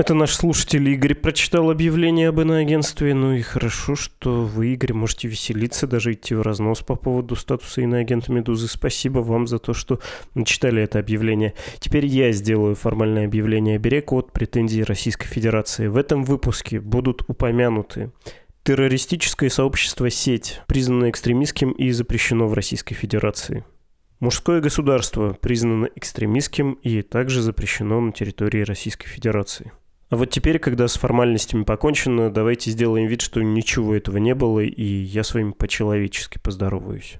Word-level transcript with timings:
Это 0.00 0.14
наш 0.14 0.32
слушатель 0.34 0.88
Игорь 0.88 1.14
прочитал 1.14 1.70
объявление 1.70 2.30
об 2.30 2.40
иноагентстве. 2.40 3.12
Ну 3.12 3.34
и 3.34 3.42
хорошо, 3.42 3.96
что 3.96 4.46
вы, 4.46 4.68
Игорь, 4.68 4.94
можете 4.94 5.28
веселиться, 5.28 5.86
даже 5.86 6.14
идти 6.14 6.34
в 6.34 6.40
разнос 6.40 6.80
по 6.80 6.96
поводу 6.96 7.36
статуса 7.36 7.82
иноагента 7.82 8.32
«Медузы». 8.32 8.66
Спасибо 8.66 9.18
вам 9.18 9.46
за 9.46 9.58
то, 9.58 9.74
что 9.74 10.00
начитали 10.34 10.82
это 10.82 11.00
объявление. 11.00 11.52
Теперь 11.80 12.06
я 12.06 12.32
сделаю 12.32 12.76
формальное 12.76 13.26
объявление 13.26 13.76
оберег 13.76 14.10
от 14.14 14.32
претензий 14.32 14.84
Российской 14.84 15.26
Федерации. 15.26 15.88
В 15.88 15.98
этом 15.98 16.24
выпуске 16.24 16.80
будут 16.80 17.22
упомянуты 17.28 18.10
террористическое 18.62 19.50
сообщество 19.50 20.08
«Сеть», 20.08 20.62
признано 20.66 21.10
экстремистским 21.10 21.72
и 21.72 21.90
запрещено 21.90 22.48
в 22.48 22.54
Российской 22.54 22.94
Федерации. 22.94 23.66
Мужское 24.18 24.62
государство 24.62 25.34
признано 25.34 25.90
экстремистским 25.94 26.72
и 26.82 27.02
также 27.02 27.42
запрещено 27.42 28.00
на 28.00 28.12
территории 28.12 28.62
Российской 28.62 29.06
Федерации. 29.06 29.72
А 30.10 30.16
вот 30.16 30.30
теперь, 30.30 30.58
когда 30.58 30.88
с 30.88 30.96
формальностями 30.96 31.62
покончено, 31.62 32.30
давайте 32.30 32.72
сделаем 32.72 33.06
вид, 33.06 33.20
что 33.20 33.42
ничего 33.42 33.94
этого 33.94 34.16
не 34.16 34.34
было, 34.34 34.58
и 34.58 34.84
я 34.84 35.22
с 35.22 35.34
вами 35.34 35.52
по-человечески 35.52 36.38
поздороваюсь. 36.42 37.18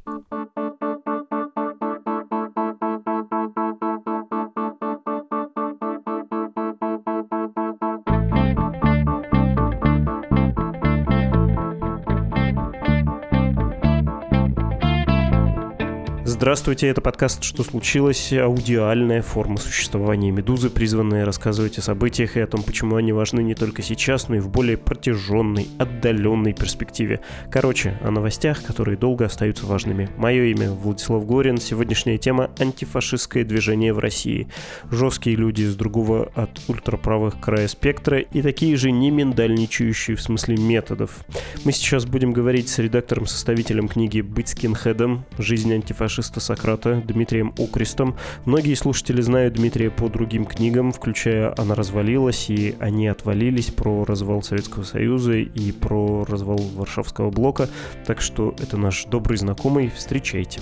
Здравствуйте, 16.40 16.86
это 16.86 17.02
подкаст 17.02 17.44
«Что 17.44 17.62
случилось?» 17.62 18.32
Аудиальная 18.32 19.20
форма 19.20 19.58
существования 19.58 20.30
«Медузы», 20.30 20.70
призванная 20.70 21.26
рассказывать 21.26 21.76
о 21.76 21.82
событиях 21.82 22.38
и 22.38 22.40
о 22.40 22.46
том, 22.46 22.62
почему 22.62 22.96
они 22.96 23.12
важны 23.12 23.42
не 23.42 23.54
только 23.54 23.82
сейчас, 23.82 24.30
но 24.30 24.36
и 24.36 24.38
в 24.38 24.48
более 24.48 24.78
протяженной, 24.78 25.68
отдаленной 25.78 26.54
перспективе. 26.54 27.20
Короче, 27.50 27.98
о 28.02 28.10
новостях, 28.10 28.62
которые 28.62 28.96
долго 28.96 29.26
остаются 29.26 29.66
важными. 29.66 30.08
Мое 30.16 30.44
имя 30.44 30.70
Владислав 30.70 31.26
Горин. 31.26 31.58
Сегодняшняя 31.58 32.16
тема– 32.16 32.50
антифашистское 32.58 33.44
движение 33.44 33.92
в 33.92 33.98
России. 33.98 34.48
Жесткие 34.90 35.36
люди 35.36 35.64
с 35.64 35.76
другого 35.76 36.32
от 36.34 36.58
ультраправых 36.68 37.38
края 37.38 37.68
спектра 37.68 38.18
и 38.18 38.40
такие 38.40 38.78
же 38.78 38.92
не 38.92 39.10
миндальничающие 39.10 40.16
в 40.16 40.22
смысле 40.22 40.56
методов. 40.56 41.18
Мы 41.64 41.72
сейчас 41.72 42.06
будем 42.06 42.32
говорить 42.32 42.70
с 42.70 42.78
редактором-составителем 42.78 43.88
книги 43.88 44.22
«Быть 44.22 44.48
скинхедом. 44.48 45.26
Жизнь 45.36 45.74
антифашиста» 45.74 46.29
текста 46.30 46.40
Сократа 46.40 47.02
Дмитрием 47.04 47.52
Окрестом. 47.58 48.16
Многие 48.44 48.74
слушатели 48.74 49.20
знают 49.20 49.54
Дмитрия 49.54 49.90
по 49.90 50.08
другим 50.08 50.44
книгам, 50.44 50.92
включая 50.92 51.52
«Она 51.58 51.74
развалилась» 51.74 52.48
и 52.50 52.76
«Они 52.78 53.08
отвалились» 53.08 53.70
про 53.70 54.04
развал 54.04 54.42
Советского 54.42 54.84
Союза 54.84 55.34
и 55.34 55.72
про 55.72 56.24
развал 56.24 56.58
Варшавского 56.58 57.30
блока. 57.30 57.68
Так 58.06 58.20
что 58.20 58.54
это 58.62 58.76
наш 58.76 59.06
добрый 59.06 59.38
знакомый. 59.38 59.90
Встречайте. 59.90 60.60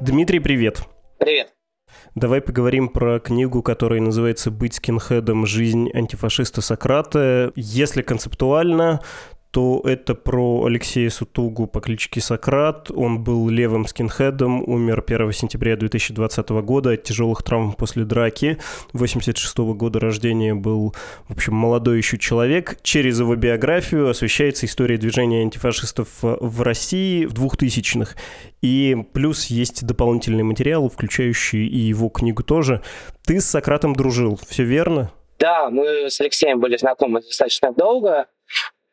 Дмитрий, 0.00 0.38
привет. 0.38 0.82
Привет. 1.18 1.52
Давай 2.14 2.42
поговорим 2.42 2.90
про 2.90 3.20
книгу, 3.20 3.62
которая 3.62 4.00
называется 4.00 4.50
«Быть 4.50 4.74
скинхедом. 4.74 5.46
Жизнь 5.46 5.88
антифашиста 5.94 6.60
Сократа». 6.60 7.52
Если 7.56 8.02
концептуально, 8.02 9.00
то 9.52 9.82
это 9.84 10.14
про 10.14 10.64
Алексея 10.64 11.10
Сутугу 11.10 11.66
по 11.66 11.82
кличке 11.82 12.22
Сократ. 12.22 12.90
Он 12.90 13.22
был 13.22 13.50
левым 13.50 13.86
скинхедом, 13.86 14.66
умер 14.66 15.04
1 15.06 15.32
сентября 15.32 15.76
2020 15.76 16.48
года 16.62 16.92
от 16.92 17.02
тяжелых 17.02 17.42
травм 17.42 17.74
после 17.74 18.04
драки. 18.04 18.56
86 18.94 19.58
-го 19.58 19.74
года 19.74 20.00
рождения 20.00 20.54
был, 20.54 20.94
в 21.28 21.32
общем, 21.32 21.54
молодой 21.54 21.98
еще 21.98 22.16
человек. 22.16 22.78
Через 22.82 23.20
его 23.20 23.36
биографию 23.36 24.08
освещается 24.08 24.64
история 24.64 24.96
движения 24.96 25.42
антифашистов 25.42 26.08
в 26.22 26.62
России 26.62 27.26
в 27.26 27.34
2000-х. 27.34 28.16
И 28.62 28.96
плюс 29.12 29.46
есть 29.46 29.84
дополнительный 29.84 30.44
материал, 30.44 30.88
включающий 30.88 31.66
и 31.66 31.76
его 31.76 32.08
книгу 32.08 32.42
тоже. 32.42 32.80
Ты 33.26 33.38
с 33.38 33.44
Сократом 33.44 33.94
дружил, 33.94 34.40
все 34.48 34.64
верно? 34.64 35.12
Да, 35.38 35.68
мы 35.68 36.08
с 36.08 36.20
Алексеем 36.20 36.60
были 36.60 36.76
знакомы 36.76 37.20
достаточно 37.20 37.72
долго. 37.72 38.28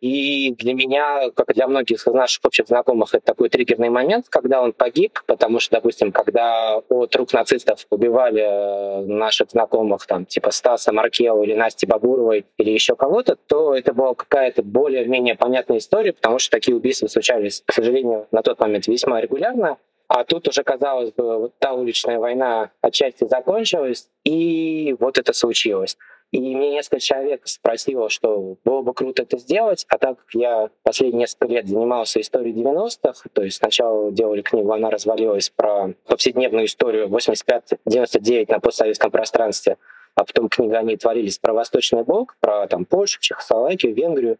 И 0.01 0.51
для 0.53 0.73
меня, 0.73 1.29
как 1.35 1.51
и 1.51 1.53
для 1.53 1.67
многих 1.67 1.97
из 1.97 2.13
наших 2.13 2.45
общих 2.45 2.67
знакомых, 2.67 3.13
это 3.13 3.25
такой 3.25 3.49
триггерный 3.49 3.89
момент, 3.89 4.27
когда 4.29 4.61
он 4.61 4.71
погиб, 4.71 5.19
потому 5.25 5.59
что, 5.59 5.75
допустим, 5.75 6.13
когда 6.13 6.77
от 6.77 7.15
рук 7.15 7.33
нацистов 7.33 7.85
убивали 7.89 8.41
э, 8.41 9.05
наших 9.05 9.51
знакомых, 9.51 10.05
там, 10.05 10.25
типа 10.25 10.51
Стаса 10.51 10.93
Маркева 10.93 11.43
или 11.43 11.53
Насти 11.53 11.85
Бабуровой 11.85 12.45
или 12.57 12.71
еще 12.71 12.95
кого-то, 12.95 13.35
то 13.35 13.75
это 13.75 13.93
была 13.93 14.13
какая-то 14.13 14.63
более-менее 14.63 15.35
понятная 15.35 15.79
история, 15.79 16.13
потому 16.13 16.39
что 16.39 16.51
такие 16.51 16.77
убийства 16.77 17.07
случались, 17.07 17.61
к 17.65 17.73
сожалению, 17.73 18.27
на 18.31 18.41
тот 18.41 18.59
момент 18.59 18.87
весьма 18.87 19.19
регулярно. 19.19 19.77
А 20.07 20.23
тут 20.23 20.47
уже, 20.47 20.63
казалось 20.63 21.11
бы, 21.11 21.37
вот 21.37 21.59
та 21.59 21.73
уличная 21.73 22.17
война 22.17 22.71
отчасти 22.81 23.27
закончилась, 23.27 24.09
и 24.23 24.95
вот 24.99 25.19
это 25.19 25.33
случилось. 25.33 25.97
И 26.31 26.39
мне 26.39 26.69
несколько 26.71 26.99
человек 26.99 27.41
спросило, 27.45 28.09
что 28.09 28.57
было 28.63 28.83
бы 28.83 28.93
круто 28.93 29.23
это 29.23 29.37
сделать, 29.39 29.85
а 29.89 29.97
так 29.97 30.19
как 30.19 30.27
я 30.33 30.69
последние 30.83 31.21
несколько 31.21 31.47
лет 31.47 31.67
занимался 31.67 32.21
историей 32.21 32.53
90-х, 32.53 33.29
то 33.33 33.41
есть 33.41 33.57
сначала 33.57 34.11
делали 34.11 34.43
книгу 34.43 34.71
«Она 34.71 34.91
развалилась» 34.91 35.49
про 35.49 35.93
повседневную 36.05 36.65
историю 36.65 37.07
85-99 37.07 38.45
на 38.51 38.59
постсоветском 38.59 39.09
пространстве, 39.09 39.77
а 40.13 40.23
потом 40.23 40.49
книга 40.49 40.77
«Они 40.77 40.97
творились» 40.97 41.39
про 41.39 41.53
Восточный 41.53 42.03
блок, 42.03 42.35
про 42.39 42.67
там, 42.67 42.85
Польшу, 42.85 43.19
Чехословакию, 43.21 43.95
Венгрию 43.95 44.37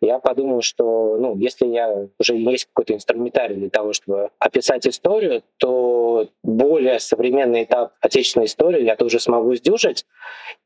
я 0.00 0.18
подумал, 0.18 0.62
что 0.62 1.16
ну, 1.18 1.36
если 1.36 1.66
я 1.66 2.06
уже 2.18 2.36
есть 2.36 2.66
какой-то 2.66 2.94
инструментарий 2.94 3.56
для 3.56 3.70
того, 3.70 3.92
чтобы 3.92 4.30
описать 4.38 4.86
историю, 4.86 5.42
то 5.58 6.28
более 6.42 7.00
современный 7.00 7.64
этап 7.64 7.92
отечественной 8.00 8.46
истории 8.46 8.84
я 8.84 8.96
тоже 8.96 9.18
смогу 9.18 9.54
сдюжить. 9.54 10.06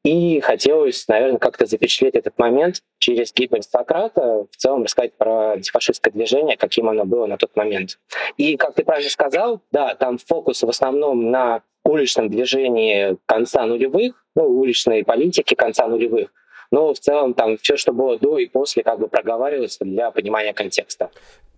И 0.04 0.40
хотелось, 0.40 1.06
наверное, 1.08 1.38
как-то 1.38 1.64
запечатлеть 1.66 2.14
этот 2.14 2.38
момент 2.38 2.82
через 2.98 3.32
гибель 3.32 3.62
Сократа, 3.62 4.46
в 4.50 4.56
целом 4.56 4.82
рассказать 4.82 5.14
про 5.14 5.52
антифашистское 5.52 6.12
движение, 6.12 6.56
каким 6.56 6.88
оно 6.88 7.04
было 7.04 7.26
на 7.26 7.38
тот 7.38 7.56
момент. 7.56 7.98
И, 8.36 8.56
как 8.56 8.74
ты 8.74 8.84
правильно 8.84 9.10
сказал, 9.10 9.60
да, 9.70 9.94
там 9.94 10.18
фокус 10.18 10.62
в 10.62 10.68
основном 10.68 11.30
на 11.30 11.62
уличном 11.84 12.28
движении 12.28 13.16
конца 13.26 13.64
нулевых, 13.66 14.24
ну, 14.34 14.44
уличной 14.44 15.04
политики 15.04 15.54
конца 15.54 15.86
нулевых, 15.86 16.32
но 16.72 16.92
в 16.92 16.98
целом 16.98 17.34
там 17.34 17.56
все, 17.58 17.76
что 17.76 17.92
было 17.92 18.18
до 18.18 18.38
и 18.38 18.46
после, 18.46 18.82
как 18.82 18.98
бы 18.98 19.06
проговаривается 19.06 19.84
для 19.84 20.10
понимания 20.10 20.52
контекста. 20.52 21.10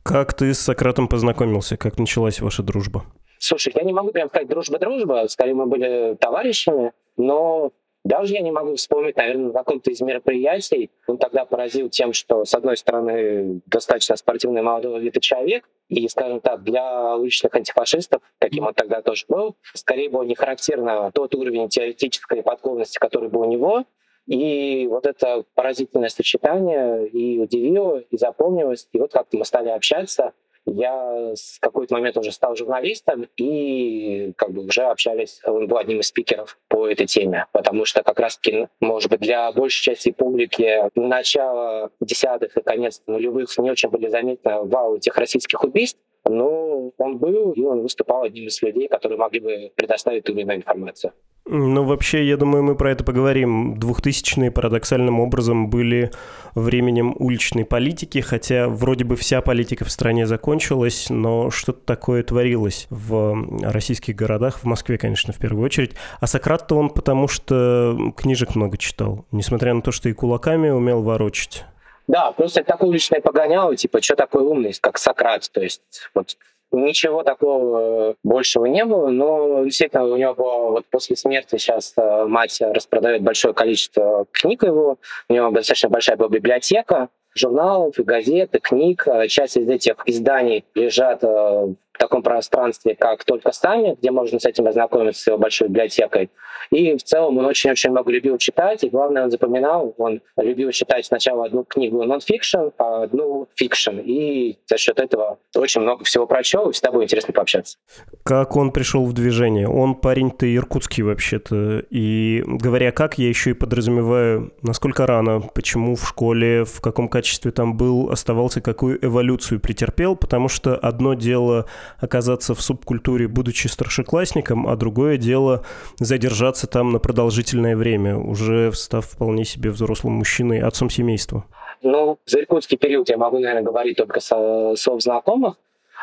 Как 0.02 0.34
ты 0.34 0.52
с 0.52 0.58
Сократом 0.58 1.08
познакомился? 1.08 1.78
Как 1.78 1.98
началась 1.98 2.40
ваша 2.40 2.62
дружба? 2.62 3.04
Слушай, 3.38 3.72
я 3.74 3.82
не 3.84 3.92
могу 3.92 4.10
прям 4.10 4.28
сказать 4.28 4.48
дружба-дружба, 4.48 5.26
скорее 5.28 5.54
мы 5.54 5.66
были 5.66 6.16
товарищами, 6.16 6.92
но 7.16 7.72
даже 8.04 8.34
я 8.34 8.40
не 8.40 8.50
могу 8.50 8.74
вспомнить, 8.74 9.16
наверное, 9.16 9.46
на 9.46 9.52
каком-то 9.52 9.90
из 9.90 10.00
мероприятий. 10.02 10.90
Он 11.06 11.16
тогда 11.16 11.46
поразил 11.46 11.88
тем, 11.88 12.12
что, 12.12 12.44
с 12.44 12.54
одной 12.54 12.76
стороны, 12.76 13.62
достаточно 13.66 14.16
спортивный 14.16 14.62
молодой 14.62 15.00
вида 15.00 15.20
человек, 15.20 15.68
и, 15.88 16.06
скажем 16.08 16.40
так, 16.40 16.62
для 16.64 17.16
уличных 17.16 17.54
антифашистов, 17.54 18.20
каким 18.38 18.66
он 18.66 18.74
тогда 18.74 19.00
тоже 19.00 19.24
был, 19.28 19.56
скорее 19.74 20.10
было 20.10 20.22
не 20.22 20.34
характерно 20.34 21.10
тот 21.12 21.34
уровень 21.34 21.68
теоретической 21.68 22.42
подкованности, 22.42 22.98
который 22.98 23.28
был 23.28 23.42
у 23.42 23.50
него, 23.50 23.84
и 24.26 24.86
вот 24.88 25.06
это 25.06 25.44
поразительное 25.54 26.08
сочетание 26.08 27.06
и 27.08 27.38
удивило, 27.38 27.98
и 27.98 28.16
запомнилось. 28.16 28.88
И 28.92 28.98
вот 28.98 29.12
как-то 29.12 29.36
мы 29.36 29.44
стали 29.44 29.68
общаться. 29.68 30.32
Я 30.66 31.32
с 31.34 31.58
какой-то 31.60 31.94
момент 31.94 32.16
уже 32.16 32.32
стал 32.32 32.56
журналистом, 32.56 33.26
и 33.36 34.32
как 34.34 34.50
бы 34.50 34.64
уже 34.64 34.84
общались, 34.84 35.42
он 35.44 35.68
был 35.68 35.76
одним 35.76 36.00
из 36.00 36.06
спикеров 36.06 36.58
по 36.68 36.88
этой 36.88 37.04
теме, 37.06 37.46
потому 37.52 37.84
что 37.84 38.02
как 38.02 38.18
раз-таки, 38.18 38.68
может 38.80 39.10
быть, 39.10 39.20
для 39.20 39.52
большей 39.52 39.82
части 39.82 40.10
публики 40.10 40.90
начало 40.94 41.90
десятых 42.00 42.56
и 42.56 42.62
конец 42.62 43.02
нулевых 43.06 43.50
не 43.58 43.70
очень 43.70 43.90
были 43.90 44.08
заметны 44.08 44.62
вау 44.62 44.96
этих 44.96 45.14
российских 45.18 45.62
убийств, 45.62 46.00
но 46.24 46.92
он 46.96 47.18
был, 47.18 47.52
и 47.52 47.62
он 47.62 47.82
выступал 47.82 48.22
одним 48.22 48.46
из 48.46 48.62
людей, 48.62 48.88
которые 48.88 49.18
могли 49.18 49.40
бы 49.40 49.72
предоставить 49.76 50.26
иную 50.30 50.56
информацию. 50.56 51.12
Ну, 51.46 51.84
вообще, 51.84 52.26
я 52.26 52.38
думаю, 52.38 52.62
мы 52.64 52.74
про 52.74 52.90
это 52.90 53.04
поговорим. 53.04 53.78
Двухтысячные 53.78 54.50
парадоксальным 54.50 55.20
образом 55.20 55.68
были 55.68 56.10
временем 56.54 57.14
уличной 57.18 57.66
политики, 57.66 58.20
хотя 58.20 58.66
вроде 58.68 59.04
бы 59.04 59.14
вся 59.16 59.42
политика 59.42 59.84
в 59.84 59.90
стране 59.90 60.26
закончилась, 60.26 61.10
но 61.10 61.50
что-то 61.50 61.80
такое 61.84 62.22
творилось 62.22 62.86
в 62.88 63.36
российских 63.62 64.16
городах, 64.16 64.60
в 64.60 64.64
Москве, 64.64 64.96
конечно, 64.96 65.34
в 65.34 65.38
первую 65.38 65.64
очередь. 65.66 65.92
А 66.18 66.26
Сократ-то 66.26 66.76
он 66.76 66.88
потому 66.88 67.28
что 67.28 68.14
книжек 68.16 68.54
много 68.54 68.78
читал, 68.78 69.26
несмотря 69.30 69.74
на 69.74 69.82
то, 69.82 69.92
что 69.92 70.08
и 70.08 70.14
кулаками 70.14 70.70
умел 70.70 71.02
ворочать. 71.02 71.66
Да, 72.06 72.32
просто 72.32 72.60
это 72.60 72.72
такое 72.72 72.88
уличное 72.88 73.20
погоняло, 73.20 73.76
типа, 73.76 74.00
что 74.02 74.16
такое 74.16 74.42
умный, 74.42 74.74
как 74.80 74.96
Сократ. 74.96 75.50
То 75.52 75.60
есть 75.60 75.82
вот 76.14 76.36
Ничего 76.74 77.22
такого 77.22 78.10
э, 78.10 78.14
большего 78.24 78.66
не 78.66 78.84
было, 78.84 79.08
но 79.08 79.64
действительно 79.64 80.04
у 80.06 80.16
него 80.16 80.34
было, 80.34 80.70
вот 80.70 80.86
после 80.90 81.14
смерти 81.14 81.56
сейчас 81.56 81.94
э, 81.96 82.24
мать 82.24 82.60
распродает 82.60 83.22
большое 83.22 83.54
количество 83.54 84.26
книг 84.32 84.64
его, 84.64 84.98
у 85.28 85.32
него 85.32 85.50
достаточно 85.50 85.88
большая 85.88 86.16
была 86.16 86.28
библиотека, 86.28 87.10
журналов, 87.34 87.98
и 87.98 88.02
газет, 88.02 88.54
и 88.56 88.58
книг. 88.58 89.06
Э, 89.06 89.28
часть 89.28 89.56
из 89.56 89.68
этих 89.68 89.94
изданий 90.06 90.64
лежат 90.74 91.22
в 91.22 91.76
таком 91.98 92.22
пространстве, 92.22 92.94
как 92.94 93.24
только 93.24 93.52
сами, 93.52 93.96
где 94.00 94.10
можно 94.10 94.38
с 94.38 94.44
этим 94.44 94.66
ознакомиться 94.66 95.22
с 95.22 95.26
его 95.26 95.38
большой 95.38 95.68
библиотекой. 95.68 96.30
И 96.70 96.96
в 96.96 97.02
целом 97.02 97.38
он 97.38 97.46
очень-очень 97.46 97.90
много 97.90 98.10
любил 98.10 98.38
читать, 98.38 98.84
и 98.84 98.90
главное, 98.90 99.24
он 99.24 99.30
запоминал, 99.30 99.94
он 99.98 100.20
любил 100.36 100.70
читать 100.70 101.06
сначала 101.06 101.46
одну 101.46 101.64
книгу 101.64 102.02
нон-фикшн, 102.04 102.70
а 102.78 103.04
одну 103.04 103.48
fiction, 103.54 103.98
и 103.98 104.56
за 104.66 104.78
счет 104.78 104.98
этого 104.98 105.38
очень 105.54 105.82
много 105.82 106.04
всего 106.04 106.26
прочел, 106.26 106.68
и 106.68 106.72
всегда 106.72 106.90
было 106.90 107.02
интересно 107.02 107.32
пообщаться. 107.32 107.78
Как 108.22 108.56
он 108.56 108.72
пришел 108.72 109.04
в 109.04 109.12
движение? 109.12 109.68
Он 109.68 109.94
парень-то 109.94 110.52
иркутский 110.52 111.02
вообще-то, 111.02 111.84
и 111.90 112.42
говоря 112.46 112.92
как, 112.92 113.18
я 113.18 113.28
еще 113.28 113.50
и 113.50 113.54
подразумеваю, 113.54 114.52
насколько 114.62 115.06
рано, 115.06 115.40
почему 115.54 115.96
в 115.96 116.08
школе, 116.08 116.64
в 116.64 116.80
каком 116.80 117.08
качестве 117.08 117.50
там 117.50 117.76
был, 117.76 118.10
оставался, 118.10 118.60
какую 118.60 119.04
эволюцию 119.04 119.60
претерпел, 119.60 120.16
потому 120.16 120.48
что 120.48 120.76
одно 120.76 121.14
дело 121.14 121.66
оказаться 121.98 122.54
в 122.54 122.60
субкультуре, 122.60 123.28
будучи 123.28 123.66
старшеклассником, 123.66 124.66
а 124.66 124.76
другое 124.76 125.16
дело 125.16 125.64
задержаться 125.98 126.66
там 126.66 126.92
на 126.92 126.98
продолжительное 126.98 127.76
время, 127.76 128.16
уже 128.16 128.72
став 128.72 129.06
вполне 129.06 129.44
себе 129.44 129.70
взрослым 129.70 130.14
мужчиной, 130.14 130.60
отцом 130.60 130.90
семейства? 130.90 131.44
Ну, 131.82 132.18
за 132.26 132.40
иркутский 132.40 132.78
период 132.78 133.08
я 133.10 133.18
могу, 133.18 133.38
наверное, 133.38 133.62
говорить 133.62 133.96
только 133.96 134.20
со 134.20 134.74
слов 134.76 135.02
знакомых. 135.02 135.56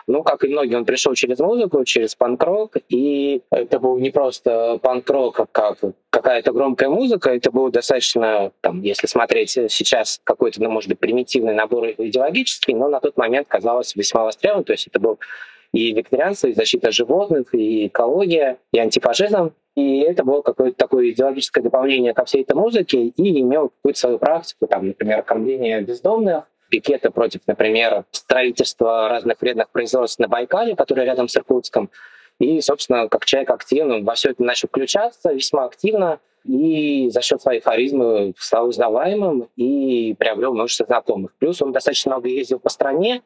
Ну, 0.08 0.24
как 0.24 0.44
и 0.44 0.48
многие, 0.48 0.76
он 0.76 0.86
пришел 0.86 1.14
через 1.14 1.40
музыку, 1.40 1.84
через 1.86 2.16
панк-рок, 2.16 2.78
и 2.90 3.42
это 3.52 3.80
был 3.80 4.00
не 4.00 4.10
просто 4.10 4.80
панк-рок, 4.82 5.48
как 5.52 5.78
какая-то 6.10 6.54
громкая 6.54 6.90
музыка, 6.90 7.30
это 7.30 7.52
был 7.52 7.70
достаточно, 7.70 8.52
там, 8.62 8.82
если 8.82 9.08
смотреть 9.08 9.52
сейчас, 9.52 10.20
какой-то, 10.24 10.62
ну, 10.62 10.70
может 10.70 10.90
быть, 10.90 11.00
примитивный 11.00 11.54
набор 11.54 11.90
идеологический, 11.98 12.74
но 12.74 12.90
на 12.90 13.00
тот 13.00 13.16
момент 13.18 13.48
казалось 13.48 13.96
весьма 13.96 14.24
востребованным, 14.24 14.66
то 14.66 14.74
есть 14.74 14.88
это 14.88 15.00
был 15.00 15.20
и 15.74 15.94
вегетарианство, 15.94 16.48
и 16.48 16.54
защита 16.54 16.92
животных, 16.92 17.54
и 17.54 17.88
экология, 17.88 18.58
и 18.72 18.80
антифашизм. 18.80 19.54
И 19.76 20.00
это 20.00 20.24
было 20.24 20.42
какое-то 20.42 20.78
такое 20.78 21.12
идеологическое 21.12 21.64
дополнение 21.64 22.14
ко 22.14 22.26
всей 22.26 22.42
этой 22.42 22.56
музыке 22.56 23.06
и 23.06 23.40
имел 23.40 23.70
какую-то 23.70 24.00
свою 24.00 24.20
практику, 24.20 24.68
там, 24.68 24.88
например, 24.88 25.24
кормление 25.24 25.82
бездомных, 25.82 26.44
пикеты 26.70 27.10
против, 27.10 27.42
например, 27.48 28.06
строительства 28.12 29.08
разных 29.08 29.40
вредных 29.42 29.70
производств 29.70 30.20
на 30.20 30.28
Байкале, 30.28 30.76
которые 30.76 31.06
рядом 31.06 31.28
с 31.28 31.38
Иркутском. 31.38 31.90
И, 32.40 32.60
собственно, 32.60 33.08
как 33.08 33.26
человек 33.26 33.52
активный, 33.52 34.02
во 34.02 34.16
все 34.16 34.32
это 34.32 34.44
начал 34.44 34.68
включаться 34.68 35.32
весьма 35.32 35.66
активно, 35.66 36.20
и 36.44 37.10
за 37.10 37.22
счет 37.22 37.42
своей 37.42 37.62
харизмы 37.62 38.34
стал 38.38 38.68
узнаваемым 38.68 39.48
и 39.56 40.16
приобрел 40.18 40.54
множество 40.54 40.88
знакомых. 40.88 41.34
Плюс 41.38 41.62
он 41.62 41.72
достаточно 41.72 42.14
много 42.14 42.30
ездил 42.30 42.60
по 42.60 42.70
стране, 42.70 43.22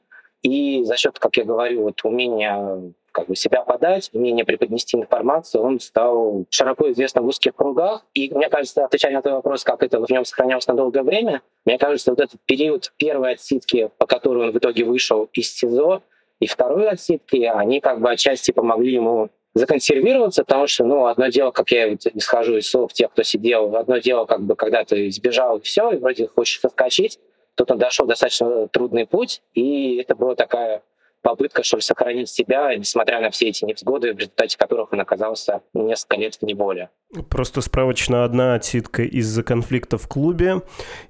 и 0.46 0.84
за 0.84 0.96
счет, 0.96 1.18
как 1.18 1.38
я 1.38 1.44
говорю, 1.44 1.84
вот 1.84 2.04
умения 2.04 2.94
как 3.12 3.28
бы 3.28 3.36
себя 3.36 3.64
подать, 3.64 4.12
умение 4.14 4.46
преподнести 4.46 4.96
информацию, 4.96 5.64
он 5.64 5.80
стал 5.80 6.46
широко 6.50 6.92
известным 6.92 7.24
в 7.24 7.28
узких 7.30 7.56
кругах. 7.56 8.06
И 8.14 8.32
мне 8.32 8.50
кажется, 8.50 8.86
отвечая 8.86 9.14
на 9.14 9.22
твой 9.22 9.36
вопрос, 9.36 9.64
как 9.64 9.82
это 9.82 10.00
в 10.00 10.10
нем 10.10 10.24
сохранялось 10.26 10.68
на 10.68 10.76
долгое 10.76 11.02
время, 11.02 11.42
мне 11.66 11.80
кажется, 11.80 12.12
вот 12.12 12.20
этот 12.20 12.40
период 12.46 12.94
первой 12.98 13.32
отсидки, 13.32 13.90
по 13.98 14.06
которой 14.06 14.48
он 14.48 14.52
в 14.52 14.58
итоге 14.58 14.84
вышел 14.84 15.30
из 15.34 15.52
СИЗО, 15.56 16.04
и 16.40 16.46
второй 16.46 16.90
отсидки, 16.90 17.44
они 17.46 17.80
как 17.80 18.02
бы 18.02 18.12
отчасти 18.12 18.52
помогли 18.52 18.94
ему 18.94 19.30
законсервироваться, 19.56 20.44
потому 20.44 20.68
что, 20.68 20.84
ну, 20.84 21.06
одно 21.06 21.28
дело, 21.30 21.52
как 21.52 21.72
я 21.72 21.94
исхожу 21.94 22.58
из 22.58 22.70
слов 22.70 22.92
тех, 22.94 23.10
кто 23.12 23.24
сидел, 23.24 23.76
одно 23.78 23.98
дело, 23.98 24.26
как 24.26 24.42
бы, 24.42 24.56
когда 24.56 24.84
ты 24.84 25.10
сбежал, 25.10 25.58
и 25.58 25.62
все, 25.62 25.92
и 25.92 25.98
вроде 25.98 26.28
хочешь 26.28 26.60
соскочить, 26.60 27.18
Тут 27.56 27.72
он 27.72 27.78
дошел 27.78 28.06
достаточно 28.06 28.68
трудный 28.68 29.08
путь, 29.08 29.42
и 29.54 29.98
это 29.98 30.16
была 30.16 30.36
такая 30.36 30.84
попытка, 31.26 31.64
что 31.64 31.78
ли, 31.78 31.82
сохранить 31.82 32.30
себя, 32.30 32.76
несмотря 32.76 33.20
на 33.20 33.32
все 33.32 33.50
эти 33.50 33.66
невзгоды, 33.66 34.14
в 34.14 34.18
результате 34.20 34.60
которых 34.60 34.94
он 34.94 35.02
оказался 35.02 35.62
несколько 35.74 36.18
лет 36.18 36.36
в 36.36 36.44
неволе. 36.44 36.90
Просто 37.30 37.62
справочно 37.62 38.26
одна 38.26 38.54
отсидка 38.54 39.04
из-за 39.04 39.42
конфликта 39.42 39.98
в 39.98 40.08
клубе, 40.08 40.62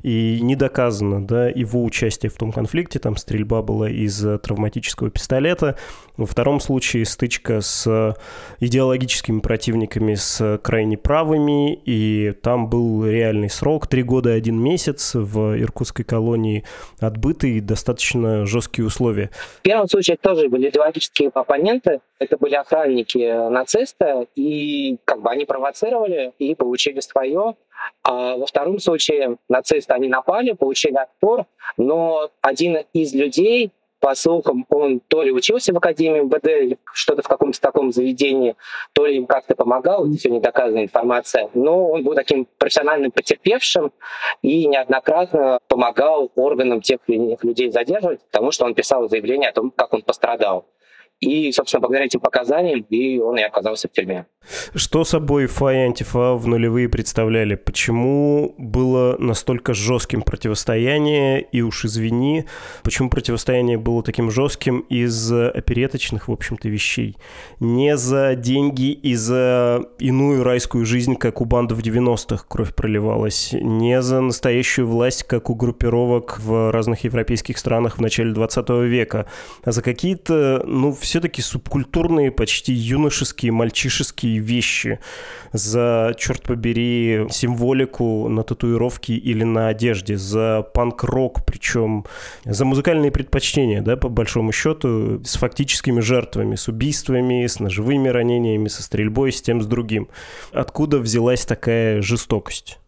и 0.03 0.39
не 0.41 0.55
доказано, 0.55 1.25
да, 1.25 1.49
его 1.49 1.83
участие 1.83 2.29
в 2.29 2.35
том 2.35 2.53
конфликте, 2.53 2.99
там 2.99 3.17
стрельба 3.17 3.61
была 3.61 3.89
из 3.89 4.23
травматического 4.41 5.09
пистолета. 5.09 5.77
Во 6.15 6.25
втором 6.25 6.61
случае 6.61 7.05
стычка 7.05 7.59
с 7.59 8.15
идеологическими 8.61 9.41
противниками, 9.41 10.15
с 10.15 10.59
крайне 10.63 10.97
правыми, 10.97 11.73
и 11.73 12.31
там 12.41 12.69
был 12.69 13.05
реальный 13.05 13.49
срок, 13.49 13.87
три 13.87 14.03
года 14.03 14.29
и 14.33 14.37
один 14.37 14.61
месяц 14.61 15.15
в 15.15 15.59
иркутской 15.59 16.05
колонии 16.05 16.63
отбытый, 16.99 17.59
достаточно 17.59 18.45
жесткие 18.45 18.85
условия. 18.85 19.29
В 19.59 19.61
первом 19.63 19.89
случае 19.89 20.04
тоже 20.13 20.49
были 20.49 20.69
идеологические 20.69 21.31
оппоненты, 21.33 22.01
это 22.19 22.37
были 22.37 22.55
охранники 22.55 23.49
нациста, 23.49 24.27
и 24.35 24.97
как 25.05 25.21
бы 25.21 25.29
они 25.31 25.45
провоцировали 25.45 26.33
и 26.37 26.53
получили 26.55 26.99
свое. 26.99 27.55
А 28.03 28.37
во 28.37 28.45
втором 28.45 28.79
случае 28.79 29.37
нацисты, 29.49 29.93
они 29.93 30.07
напали, 30.07 30.53
получили 30.53 30.95
отпор, 30.95 31.45
но 31.77 32.29
один 32.41 32.77
из 32.93 33.13
людей, 33.13 33.71
по 34.05 34.13
слухам, 34.13 34.67
он 34.69 34.99
то 34.99 35.23
ли 35.23 35.31
учился 35.31 35.73
в 35.73 35.77
Академии 35.77 36.19
МВД 36.19 36.45
или 36.45 36.77
что-то 36.93 37.23
в 37.23 37.27
каком-то 37.27 37.59
таком 37.59 37.91
заведении, 37.91 38.55
то 38.93 39.07
ли 39.07 39.17
им 39.17 39.25
как-то 39.25 39.55
помогал, 39.55 40.05
это 40.05 40.15
все 40.15 40.29
недоказанная 40.29 40.83
информация, 40.83 41.49
но 41.55 41.89
он 41.89 42.03
был 42.03 42.13
таким 42.13 42.45
профессиональным 42.59 43.09
потерпевшим 43.09 43.91
и 44.43 44.67
неоднократно 44.67 45.57
помогал 45.67 46.31
органам 46.35 46.81
тех 46.81 46.99
или 47.07 47.15
иных 47.17 47.43
людей 47.43 47.71
задерживать, 47.71 48.19
потому 48.29 48.51
что 48.51 48.65
он 48.65 48.75
писал 48.75 49.09
заявление 49.09 49.49
о 49.49 49.53
том, 49.53 49.71
как 49.71 49.91
он 49.91 50.03
пострадал. 50.03 50.67
И, 51.19 51.51
собственно, 51.51 51.81
благодаря 51.81 52.05
этим 52.05 52.19
показаниям 52.19 52.85
и 52.89 53.19
он 53.19 53.37
и 53.37 53.41
оказался 53.41 53.87
в 53.87 53.91
тюрьме. 53.91 54.25
Что 54.75 55.03
собой 55.03 55.47
ФА 55.47 55.73
и 55.73 55.77
антифа 55.77 56.35
в 56.35 56.47
нулевые 56.47 56.87
представляли? 56.87 57.55
Почему 57.55 58.53
было 58.57 59.15
настолько 59.17 59.73
жестким 59.73 60.21
противостояние? 60.21 61.41
И 61.41 61.61
уж 61.61 61.85
извини, 61.85 62.45
почему 62.83 63.09
противостояние 63.09 63.77
было 63.77 64.03
таким 64.03 64.29
жестким 64.29 64.81
из 64.81 65.31
опереточных, 65.31 66.27
в 66.27 66.31
общем-то, 66.31 66.69
вещей? 66.69 67.17
Не 67.59 67.97
за 67.97 68.35
деньги 68.35 68.91
и 68.91 69.15
за 69.15 69.83
иную 69.99 70.43
райскую 70.43 70.85
жизнь, 70.85 71.15
как 71.15 71.41
у 71.41 71.45
банды 71.45 71.73
в 71.73 71.79
90-х 71.79 72.45
кровь 72.47 72.75
проливалась. 72.75 73.49
Не 73.53 74.01
за 74.01 74.21
настоящую 74.21 74.87
власть, 74.87 75.23
как 75.23 75.49
у 75.49 75.55
группировок 75.55 76.39
в 76.39 76.71
разных 76.71 77.03
европейских 77.03 77.57
странах 77.57 77.97
в 77.97 78.01
начале 78.01 78.31
20 78.31 78.69
века. 78.83 79.27
А 79.63 79.71
за 79.71 79.81
какие-то, 79.81 80.61
ну, 80.65 80.91
все-таки 81.05 81.41
субкультурные, 81.41 82.31
почти 82.31 82.73
юношеские, 82.73 83.51
мальчишеские 83.51 84.39
вещи, 84.39 84.99
за, 85.53 86.13
черт 86.17 86.43
побери, 86.43 87.27
символику 87.29 88.27
на 88.27 88.43
татуировке 88.43 89.13
или 89.13 89.43
на 89.43 89.69
одежде, 89.69 90.17
за 90.17 90.63
панк-рок, 90.73 91.45
причем 91.45 92.05
за 92.43 92.65
музыкальные 92.65 93.11
предпочтения, 93.11 93.81
да, 93.81 93.95
по 93.95 94.09
большому 94.09 94.51
счету, 94.51 95.23
с 95.23 95.37
фактическими 95.37 96.01
жертвами, 96.01 96.55
с 96.55 96.67
убийствами, 96.67 97.45
с 97.45 97.59
ножевыми 97.59 98.09
ранениями, 98.09 98.67
со 98.67 98.83
стрельбой, 98.83 99.31
с 99.31 99.41
тем, 99.41 99.61
с 99.61 99.67
другим. 99.67 100.09
Откуда 100.51 100.97
взялась 100.97 101.45
такая 101.45 102.01
жестокость? 102.01 102.79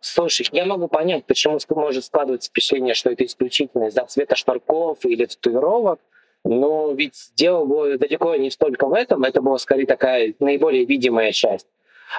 Слушай, 0.00 0.46
я 0.52 0.66
могу 0.66 0.86
понять, 0.86 1.24
почему 1.24 1.58
может 1.70 2.04
складываться 2.04 2.48
впечатление, 2.48 2.94
что 2.94 3.10
это 3.10 3.24
исключительно 3.24 3.88
из-за 3.88 4.04
цвета 4.04 4.36
шнурков 4.36 5.04
или 5.04 5.24
татуировок, 5.24 5.98
но 6.46 6.92
ведь 6.92 7.32
дело 7.34 7.64
было 7.64 7.98
далеко 7.98 8.34
не 8.36 8.50
столько 8.50 8.86
в 8.86 8.92
этом, 8.92 9.24
это 9.24 9.42
была 9.42 9.58
скорее 9.58 9.86
такая 9.86 10.34
наиболее 10.38 10.84
видимая 10.84 11.32
часть. 11.32 11.66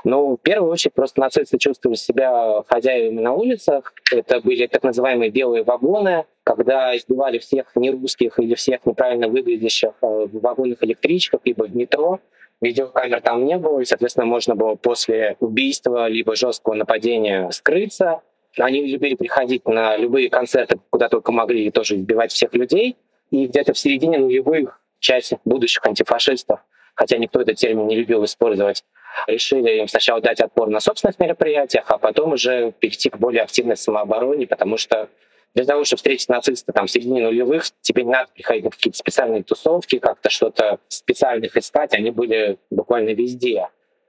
Но 0.03 0.35
в 0.35 0.37
первую 0.37 0.71
очередь 0.71 0.93
просто 0.93 1.21
нацисты 1.21 1.57
чувствовали 1.57 1.95
себя 1.95 2.61
хозяевами 2.67 3.21
на 3.21 3.33
улицах. 3.33 3.93
Это 4.11 4.41
были 4.41 4.67
так 4.67 4.83
называемые 4.83 5.31
белые 5.31 5.63
вагоны, 5.63 6.25
когда 6.43 6.95
избивали 6.95 7.39
всех 7.39 7.67
нерусских 7.75 8.37
или 8.39 8.53
всех 8.55 8.85
неправильно 8.85 9.29
выглядящих 9.29 9.91
э, 10.01 10.05
в 10.25 10.41
вагонных 10.41 10.83
электричках, 10.83 11.39
либо 11.45 11.63
в 11.63 11.75
метро. 11.75 12.19
видеокамер 12.61 13.21
там 13.21 13.45
не 13.45 13.57
было, 13.57 13.79
и, 13.79 13.85
соответственно, 13.85 14.25
можно 14.25 14.55
было 14.55 14.75
после 14.75 15.37
убийства 15.39 16.09
либо 16.09 16.35
жесткого 16.35 16.73
нападения 16.73 17.49
скрыться. 17.51 18.21
Они 18.57 18.85
любили 18.85 19.15
приходить 19.15 19.65
на 19.67 19.95
любые 19.95 20.29
концерты, 20.29 20.79
куда 20.89 21.07
только 21.07 21.31
могли, 21.31 21.65
и 21.65 21.71
тоже 21.71 21.95
избивать 21.95 22.33
всех 22.33 22.53
людей. 22.53 22.97
И 23.31 23.47
где-то 23.47 23.73
в 23.73 23.77
середине 23.77 24.17
нулевых 24.19 24.79
часть 24.99 25.33
будущих 25.45 25.85
антифашистов, 25.85 26.59
хотя 26.95 27.17
никто 27.17 27.41
этот 27.41 27.57
термин 27.57 27.87
не 27.87 27.95
любил 27.95 28.23
использовать, 28.23 28.83
решили 29.27 29.79
им 29.79 29.87
сначала 29.87 30.21
дать 30.21 30.41
отпор 30.41 30.69
на 30.69 30.79
собственных 30.79 31.19
мероприятиях, 31.19 31.85
а 31.89 31.97
потом 31.97 32.33
уже 32.33 32.71
перейти 32.79 33.09
к 33.09 33.17
более 33.17 33.43
активной 33.43 33.77
самообороне, 33.77 34.47
потому 34.47 34.77
что 34.77 35.09
для 35.53 35.65
того, 35.65 35.83
чтобы 35.85 35.97
встретить 35.97 36.29
нациста 36.29 36.71
там 36.71 36.85
в 36.85 36.91
середине 36.91 37.23
нулевых, 37.23 37.63
тебе 37.81 38.03
не 38.03 38.11
надо 38.11 38.29
приходить 38.33 38.65
на 38.65 38.69
какие-то 38.69 38.97
специальные 38.97 39.43
тусовки, 39.43 39.97
как-то 39.97 40.29
что-то 40.29 40.79
специальных 40.87 41.57
искать, 41.57 41.93
они 41.93 42.11
были 42.11 42.59
буквально 42.69 43.09
везде. 43.09 43.67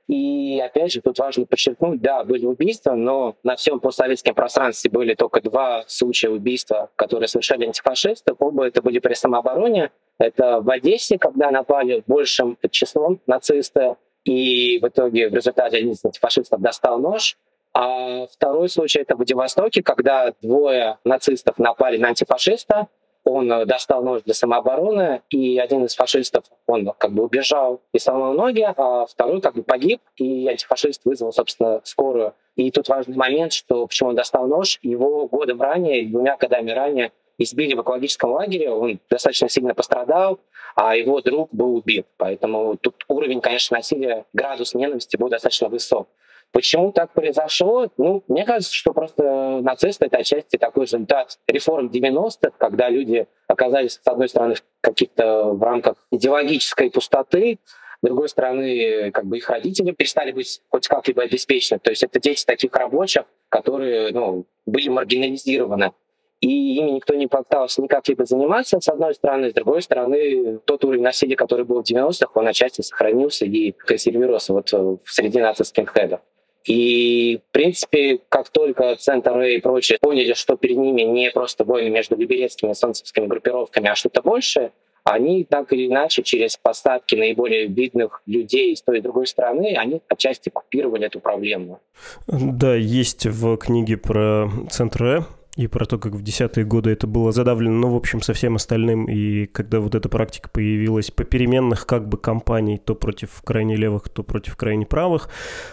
И 0.08 0.58
опять 0.58 0.92
же, 0.92 1.02
тут 1.02 1.18
важно 1.18 1.44
подчеркнуть, 1.44 2.00
да, 2.00 2.24
были 2.24 2.46
убийства, 2.46 2.94
но 2.94 3.36
на 3.42 3.56
всем 3.56 3.78
постсоветском 3.78 4.34
пространстве 4.34 4.90
были 4.90 5.14
только 5.14 5.42
два 5.42 5.84
случая 5.86 6.30
убийства, 6.30 6.90
которые 6.96 7.28
совершали 7.28 7.66
антифашисты. 7.66 8.34
Оба 8.38 8.66
это 8.66 8.80
были 8.80 9.00
при 9.00 9.12
самообороне. 9.12 9.90
Это 10.18 10.60
в 10.60 10.70
Одессе, 10.70 11.18
когда 11.18 11.50
напали 11.50 12.02
большим 12.06 12.56
числом 12.70 13.20
нацисты, 13.26 13.96
и 14.24 14.78
в 14.80 14.88
итоге 14.88 15.28
в 15.28 15.34
результате 15.34 15.76
один 15.76 15.92
из 15.92 16.04
антифашистов 16.04 16.60
достал 16.60 16.98
нож, 16.98 17.36
а 17.74 18.26
второй 18.26 18.68
случай 18.70 19.00
это 19.00 19.14
в 19.14 19.18
Владивостоке, 19.18 19.82
когда 19.82 20.32
двое 20.40 20.98
нацистов 21.04 21.58
напали 21.58 21.98
на 21.98 22.08
антифашиста, 22.08 22.88
он 23.28 23.50
э, 23.52 23.66
достал 23.66 24.02
нож 24.02 24.22
для 24.22 24.34
самообороны, 24.34 25.22
и 25.30 25.58
один 25.58 25.84
из 25.84 25.94
фашистов, 25.94 26.44
он 26.66 26.92
как 26.98 27.12
бы 27.12 27.24
убежал 27.24 27.80
и 27.92 27.98
сломал 27.98 28.34
ноги, 28.34 28.66
а 28.76 29.06
второй 29.06 29.40
как 29.40 29.54
бы 29.54 29.62
погиб, 29.62 30.00
и 30.16 30.48
антифашист 30.48 31.04
вызвал, 31.04 31.32
собственно, 31.32 31.80
скорую. 31.84 32.34
И 32.56 32.70
тут 32.70 32.88
важный 32.88 33.16
момент, 33.16 33.52
что 33.52 33.86
почему 33.86 34.10
он 34.10 34.16
достал 34.16 34.46
нож, 34.46 34.78
его 34.82 35.26
годом 35.28 35.60
ранее, 35.60 36.08
двумя 36.08 36.36
годами 36.36 36.70
ранее 36.70 37.12
избили 37.38 37.74
в 37.74 37.82
экологическом 37.82 38.32
лагере, 38.32 38.70
он 38.70 38.98
достаточно 39.08 39.48
сильно 39.48 39.74
пострадал, 39.74 40.40
а 40.74 40.96
его 40.96 41.20
друг 41.20 41.48
был 41.52 41.76
убит. 41.76 42.06
Поэтому 42.16 42.76
тут 42.76 43.04
уровень, 43.08 43.40
конечно, 43.40 43.76
насилия, 43.76 44.24
градус 44.32 44.74
ненависти 44.74 45.16
был 45.16 45.28
достаточно 45.28 45.68
высок. 45.68 46.08
Почему 46.52 46.92
так 46.92 47.12
произошло? 47.12 47.88
Ну, 47.98 48.24
мне 48.26 48.44
кажется, 48.44 48.74
что 48.74 48.92
просто 48.92 49.60
нацисты— 49.62 50.06
это 50.06 50.18
отчасти 50.18 50.56
такой 50.56 50.84
результат 50.86 51.38
реформ 51.46 51.88
90-х, 51.88 52.52
когда 52.56 52.88
люди 52.88 53.26
оказались, 53.46 54.00
с 54.02 54.08
одной 54.08 54.28
стороны, 54.28 54.54
в 54.54 54.62
каких-то 54.80 55.52
в 55.52 55.62
рамках 55.62 55.96
идеологической 56.10 56.90
пустоты, 56.90 57.58
с 58.00 58.06
другой 58.06 58.28
стороны, 58.28 59.10
как 59.10 59.26
бы 59.26 59.38
их 59.38 59.50
родители 59.50 59.90
перестали 59.90 60.32
быть 60.32 60.62
хоть 60.68 60.86
как-либо 60.86 61.22
обеспечены. 61.22 61.80
То 61.80 61.90
есть 61.90 62.02
это 62.02 62.20
дети 62.20 62.44
таких 62.44 62.74
рабочих, 62.74 63.24
которые 63.48 64.12
ну, 64.12 64.46
были 64.66 64.88
маргинализированы. 64.88 65.92
И 66.40 66.76
ими 66.76 66.92
никто 66.92 67.14
не 67.14 67.26
пытался 67.26 67.82
никак-либо 67.82 68.24
заниматься, 68.24 68.78
с 68.80 68.88
одной 68.88 69.14
стороны. 69.14 69.50
С 69.50 69.54
другой 69.54 69.82
стороны, 69.82 70.58
тот 70.64 70.84
уровень 70.84 71.02
насилия, 71.02 71.34
который 71.34 71.64
был 71.64 71.82
в 71.82 71.90
90-х, 71.90 72.30
он 72.34 72.46
отчасти 72.46 72.82
сохранился 72.82 73.44
и 73.44 73.72
консервировался 73.72 74.52
вот 74.52 74.70
в 74.72 75.00
среди 75.06 75.40
нацистских 75.40 75.90
хедов. 75.90 76.20
И, 76.68 77.40
в 77.48 77.52
принципе, 77.52 78.20
как 78.28 78.50
только 78.50 78.94
Центр 78.96 79.40
и 79.40 79.58
прочие 79.58 79.98
поняли, 79.98 80.34
что 80.34 80.54
перед 80.56 80.76
ними 80.76 81.00
не 81.00 81.30
просто 81.30 81.64
войны 81.64 81.88
между 81.88 82.14
либерецкими 82.14 82.72
и 82.72 82.74
солнцевскими 82.74 83.26
группировками, 83.26 83.88
а 83.88 83.94
что-то 83.94 84.20
большее, 84.20 84.72
они 85.02 85.44
так 85.44 85.72
или 85.72 85.86
иначе 85.86 86.22
через 86.22 86.58
поставки 86.58 87.14
наиболее 87.14 87.68
видных 87.68 88.20
людей 88.26 88.76
с 88.76 88.82
той 88.82 88.98
и 88.98 89.00
другой 89.00 89.26
стороны, 89.26 89.74
они 89.78 90.02
отчасти 90.08 90.50
купировали 90.50 91.06
эту 91.06 91.20
проблему. 91.20 91.80
Да, 92.26 92.74
есть 92.74 93.24
в 93.24 93.56
книге 93.56 93.96
про 93.96 94.50
Центр 94.70 95.26
и 95.58 95.66
про 95.66 95.86
то, 95.86 95.98
как 95.98 96.12
в 96.12 96.22
десятые 96.22 96.64
годы 96.64 96.90
это 96.90 97.08
было 97.08 97.32
задавлено, 97.32 97.76
ну, 97.76 97.90
в 97.90 97.96
общем, 97.96 98.22
со 98.22 98.32
всем 98.32 98.54
остальным, 98.54 99.06
и 99.06 99.46
когда 99.46 99.80
вот 99.80 99.96
эта 99.96 100.08
практика 100.08 100.48
появилась 100.48 101.10
по 101.10 101.24
переменных 101.24 101.84
как 101.84 102.08
бы 102.08 102.16
компаний, 102.16 102.78
то 102.78 102.94
против 102.94 103.42
крайне 103.42 103.74
левых, 103.74 104.08
то 104.08 104.22
против 104.22 104.54
крайне 104.54 104.86
правых, 104.86 105.28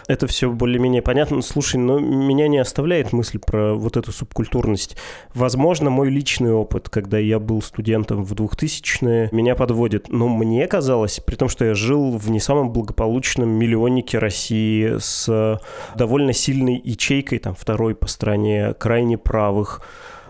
это 0.08 0.26
все 0.26 0.50
более-менее 0.50 1.02
понятно. 1.02 1.40
Слушай, 1.40 1.76
но 1.76 2.00
меня 2.00 2.48
не 2.48 2.58
оставляет 2.58 3.12
мысль 3.12 3.38
про 3.38 3.74
вот 3.74 3.96
эту 3.96 4.10
субкультурность. 4.10 4.96
Возможно, 5.34 5.88
мой 5.88 6.10
личный 6.10 6.52
опыт, 6.52 6.88
когда 6.88 7.18
я 7.18 7.38
был 7.38 7.62
студентом 7.62 8.24
в 8.24 8.32
2000-е, 8.32 9.28
меня 9.30 9.54
подводит, 9.54 10.08
но 10.08 10.26
мне 10.26 10.66
казалось, 10.66 11.20
при 11.24 11.36
том, 11.36 11.48
что 11.48 11.64
я 11.64 11.74
жил 11.74 12.18
в 12.18 12.28
не 12.28 12.40
самом 12.40 12.72
благополучном 12.72 13.50
миллионнике 13.50 14.18
России 14.18 14.96
с 14.98 15.60
довольно 15.94 16.32
сильной 16.32 16.82
ячейкой, 16.82 17.38
там, 17.38 17.54
второй 17.54 17.94
по 17.94 18.08
стране, 18.08 18.74
крайне 18.74 19.16
правых, 19.16 19.75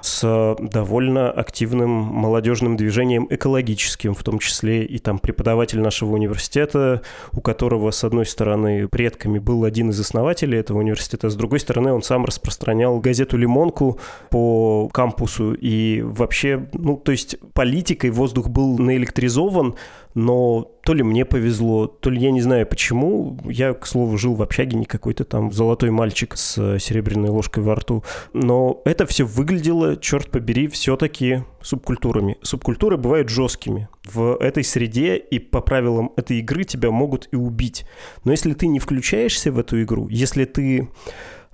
с 0.07 0.57
довольно 0.61 1.31
активным 1.31 1.91
молодежным 1.91 2.77
движением 2.77 3.27
экологическим, 3.29 4.15
в 4.15 4.23
том 4.23 4.39
числе 4.39 4.85
и 4.85 4.99
там 4.99 5.19
преподаватель 5.19 5.81
нашего 5.81 6.13
университета, 6.13 7.03
у 7.33 7.41
которого, 7.41 7.91
с 7.91 8.05
одной 8.05 8.25
стороны, 8.25 8.89
предками 8.89 9.41
был 9.41 9.65
один 9.65 9.91
из 9.91 9.99
основателей 9.99 10.59
этого 10.59 10.79
университета, 10.79 11.29
с 11.29 11.35
другой 11.35 11.59
стороны, 11.61 11.93
он 11.93 12.03
сам 12.03 12.25
распространял 12.25 13.01
газету 13.01 13.37
«Лимонку» 13.37 13.99
по 14.31 14.89
кампусу, 14.93 15.55
и 15.55 16.03
вообще, 16.03 16.69
ну, 16.73 16.97
то 16.97 17.11
есть 17.11 17.37
политикой 17.53 18.11
воздух 18.11 18.49
был 18.49 18.79
наэлектризован, 18.79 19.75
но 20.15 20.71
то 20.87 20.95
ли 20.95 21.03
мне 21.03 21.25
повезло, 21.25 21.89
то 21.89 22.11
ли 22.11 22.21
я 22.21 22.31
не 22.31 22.41
знаю 22.41 22.65
почему. 22.65 23.37
Я, 23.45 23.75
к 23.75 23.89
слову, 23.89 24.17
жил 24.17 24.35
в 24.35 24.43
общаге, 24.43 24.77
не 24.77 24.85
какой-то 24.85 25.25
там 25.25 25.51
золотой 25.51 25.91
мальчик 25.91 26.37
с 26.37 26.79
серебряной 26.79 27.29
ложкой 27.29 27.65
во 27.65 27.75
рту. 27.75 28.05
Но 28.33 28.83
это 28.85 29.05
все 29.05 29.25
выглядело, 29.25 29.97
черт 29.97 30.31
побери, 30.31 30.69
все-таки 30.69 31.43
субкультурами. 31.61 32.37
Субкультуры 32.43 32.99
бывают 32.99 33.29
жесткими. 33.29 33.89
В 34.05 34.37
этой 34.37 34.63
среде 34.63 35.17
и 35.17 35.41
по 35.41 35.61
правилам 35.61 36.13
этой 36.17 36.39
игры 36.39 36.63
тебя 36.63 36.93
могут 36.93 37.29
и 37.33 37.37
убить. 37.37 37.85
Но 38.23 38.31
если 38.31 38.53
ты 38.53 38.69
не 38.69 38.79
включаешься 38.79 39.51
в 39.51 39.59
эту 39.59 39.83
игру, 39.83 40.07
если 40.09 40.45
ты 40.45 40.89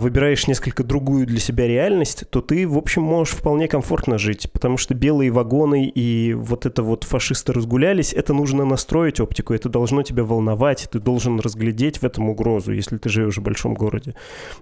выбираешь 0.03 0.47
несколько 0.47 0.85
другую 0.85 1.27
для 1.27 1.41
себя 1.41 1.67
реальность, 1.67 2.25
то 2.29 2.43
ты, 2.43 2.67
в 2.69 2.77
общем, 2.77 3.03
можешь 3.03 3.35
вполне 3.35 3.69
комфортно 3.69 4.19
жить, 4.19 4.51
потому 4.53 4.77
что 4.77 4.95
белые 4.95 5.31
вагоны 5.31 5.87
и 5.87 6.35
вот 6.35 6.67
это 6.67 6.83
вот 6.83 7.05
фашисты 7.05 7.53
разгулялись, 7.53 8.13
это 8.13 8.35
нужно 8.35 8.65
настроить 8.65 9.21
оптику, 9.21 9.55
это 9.55 9.69
должно 9.69 10.03
тебя 10.03 10.25
волновать, 10.25 10.89
ты 10.91 10.99
должен 10.99 11.41
разглядеть 11.41 11.99
в 11.99 12.05
этом 12.05 12.29
угрозу, 12.29 12.73
если 12.73 12.99
ты 12.99 13.09
живешь 13.09 13.39
в 13.39 13.43
большом 13.43 13.75
городе. 13.75 14.15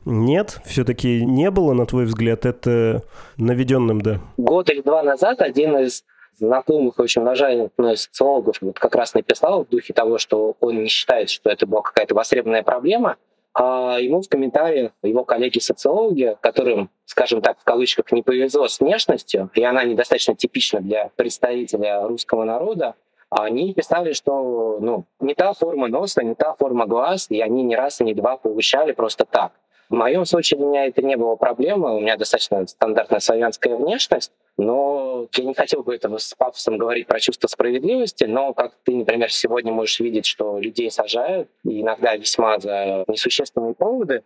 Нет, 0.04 0.60
все-таки 0.64 1.24
не 1.24 1.50
было, 1.50 1.72
на 1.72 1.86
твой 1.86 2.04
взгляд, 2.04 2.46
это 2.46 3.02
наведенным, 3.36 4.00
да? 4.00 4.20
Год 4.36 4.70
или 4.70 4.82
два 4.82 5.02
назад 5.02 5.40
один 5.40 5.76
из 5.78 6.04
знакомых 6.38 6.98
очень 6.98 7.22
уважаемых 7.22 7.70
мной 7.76 7.96
социологов 7.96 8.56
вот 8.60 8.78
как 8.78 8.94
раз 8.94 9.14
написал 9.14 9.64
в 9.64 9.68
духе 9.68 9.92
того, 9.92 10.18
что 10.18 10.56
он 10.60 10.82
не 10.82 10.88
считает, 10.88 11.28
что 11.28 11.50
это 11.50 11.66
была 11.66 11.82
какая-то 11.82 12.14
востребованная 12.14 12.62
проблема– 12.62 13.16
а 13.54 13.98
ему 13.98 14.22
в 14.22 14.28
комментариях 14.28 14.92
его 15.02 15.24
коллеги-социологи, 15.24 16.36
которым, 16.40 16.90
скажем 17.04 17.42
так, 17.42 17.58
в 17.58 17.64
кавычках 17.64 18.12
не 18.12 18.22
повезло 18.22 18.68
с 18.68 18.80
внешностью, 18.80 19.50
и 19.54 19.62
она 19.62 19.84
недостаточно 19.84 20.34
типична 20.34 20.80
для 20.80 21.10
представителя 21.16 22.06
русского 22.06 22.44
народа, 22.44 22.94
они 23.30 23.72
писали, 23.74 24.12
что 24.12 24.78
ну, 24.80 25.04
не 25.20 25.34
та 25.34 25.52
форма 25.52 25.88
носа, 25.88 26.22
не 26.22 26.34
та 26.34 26.54
форма 26.54 26.86
глаз, 26.86 27.26
и 27.30 27.40
они 27.40 27.62
ни 27.62 27.74
раз 27.74 28.00
и 28.00 28.04
ни 28.04 28.12
два 28.12 28.36
получали 28.36 28.92
просто 28.92 29.24
так. 29.24 29.52
В 29.88 29.94
моем 29.94 30.24
случае 30.24 30.58
для 30.58 30.66
меня 30.66 30.86
это 30.86 31.02
не 31.02 31.16
было 31.16 31.34
проблемой, 31.34 31.96
у 31.96 32.00
меня 32.00 32.16
достаточно 32.16 32.64
стандартная 32.66 33.18
славянская 33.18 33.76
внешность, 33.76 34.32
но 34.60 35.26
я 35.36 35.44
не 35.44 35.54
хотел 35.54 35.82
бы 35.82 35.94
этого 35.94 36.18
с 36.18 36.34
пафосом 36.34 36.76
говорить 36.76 37.06
про 37.06 37.18
чувство 37.18 37.48
справедливости, 37.48 38.24
но 38.24 38.52
как 38.52 38.74
ты, 38.84 38.94
например, 38.94 39.32
сегодня 39.32 39.72
можешь 39.72 40.00
видеть, 40.00 40.26
что 40.26 40.58
людей 40.58 40.90
сажают, 40.90 41.48
и 41.64 41.80
иногда 41.80 42.14
весьма 42.16 42.58
за 42.58 43.04
несущественные 43.08 43.74
поводы, 43.74 44.22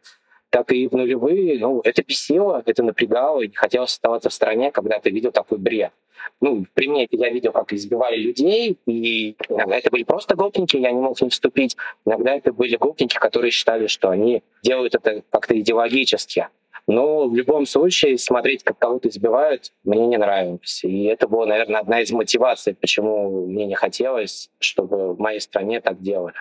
так 0.51 0.73
и 0.73 0.89
в 0.89 0.93
нулевые, 0.93 1.59
ну, 1.61 1.81
это 1.85 2.03
бесило, 2.03 2.63
это 2.67 2.83
напрягало, 2.83 3.43
и 3.43 3.49
не 3.49 3.55
хотелось 3.55 3.93
оставаться 3.93 4.29
в 4.29 4.35
стране, 4.35 4.73
когда 4.73 4.99
ты 4.99 5.11
видел 5.11 5.31
такой 5.31 5.59
бред 5.59 5.93
ну, 6.41 6.67
при 6.75 6.89
мне 6.89 7.07
я 7.11 7.31
видел, 7.31 7.53
как 7.53 7.73
избивали 7.73 8.17
людей, 8.17 8.79
и 8.87 9.37
иногда 9.49 9.77
это 9.77 9.91
были 9.91 10.05
просто 10.05 10.35
гопники, 10.35 10.77
я 10.77 10.91
не 10.91 11.01
мог 11.01 11.19
с 11.19 11.21
ним 11.21 11.31
вступить. 11.31 11.77
Иногда 12.05 12.35
это 12.35 12.53
были 12.53 12.77
гопники, 12.77 13.19
которые 13.19 13.51
считали, 13.51 13.87
что 13.87 14.11
они 14.11 14.43
делают 14.63 14.95
это 14.95 15.23
как-то 15.31 15.59
идеологически. 15.59 16.49
Но 16.87 17.27
в 17.29 17.35
любом 17.35 17.65
случае 17.65 18.19
смотреть, 18.19 18.63
как 18.63 18.79
кого-то 18.79 19.09
избивают, 19.09 19.73
мне 19.85 20.07
не 20.07 20.19
нравилось. 20.19 20.85
И 20.85 21.05
это 21.05 21.27
была, 21.27 21.47
наверное, 21.47 21.81
одна 21.81 22.01
из 22.03 22.11
мотиваций, 22.13 22.75
почему 22.75 23.47
мне 23.47 23.65
не 23.65 23.75
хотелось, 23.75 24.51
чтобы 24.59 25.15
в 25.15 25.19
моей 25.19 25.41
стране 25.41 25.81
так 25.81 26.01
делали. 26.03 26.37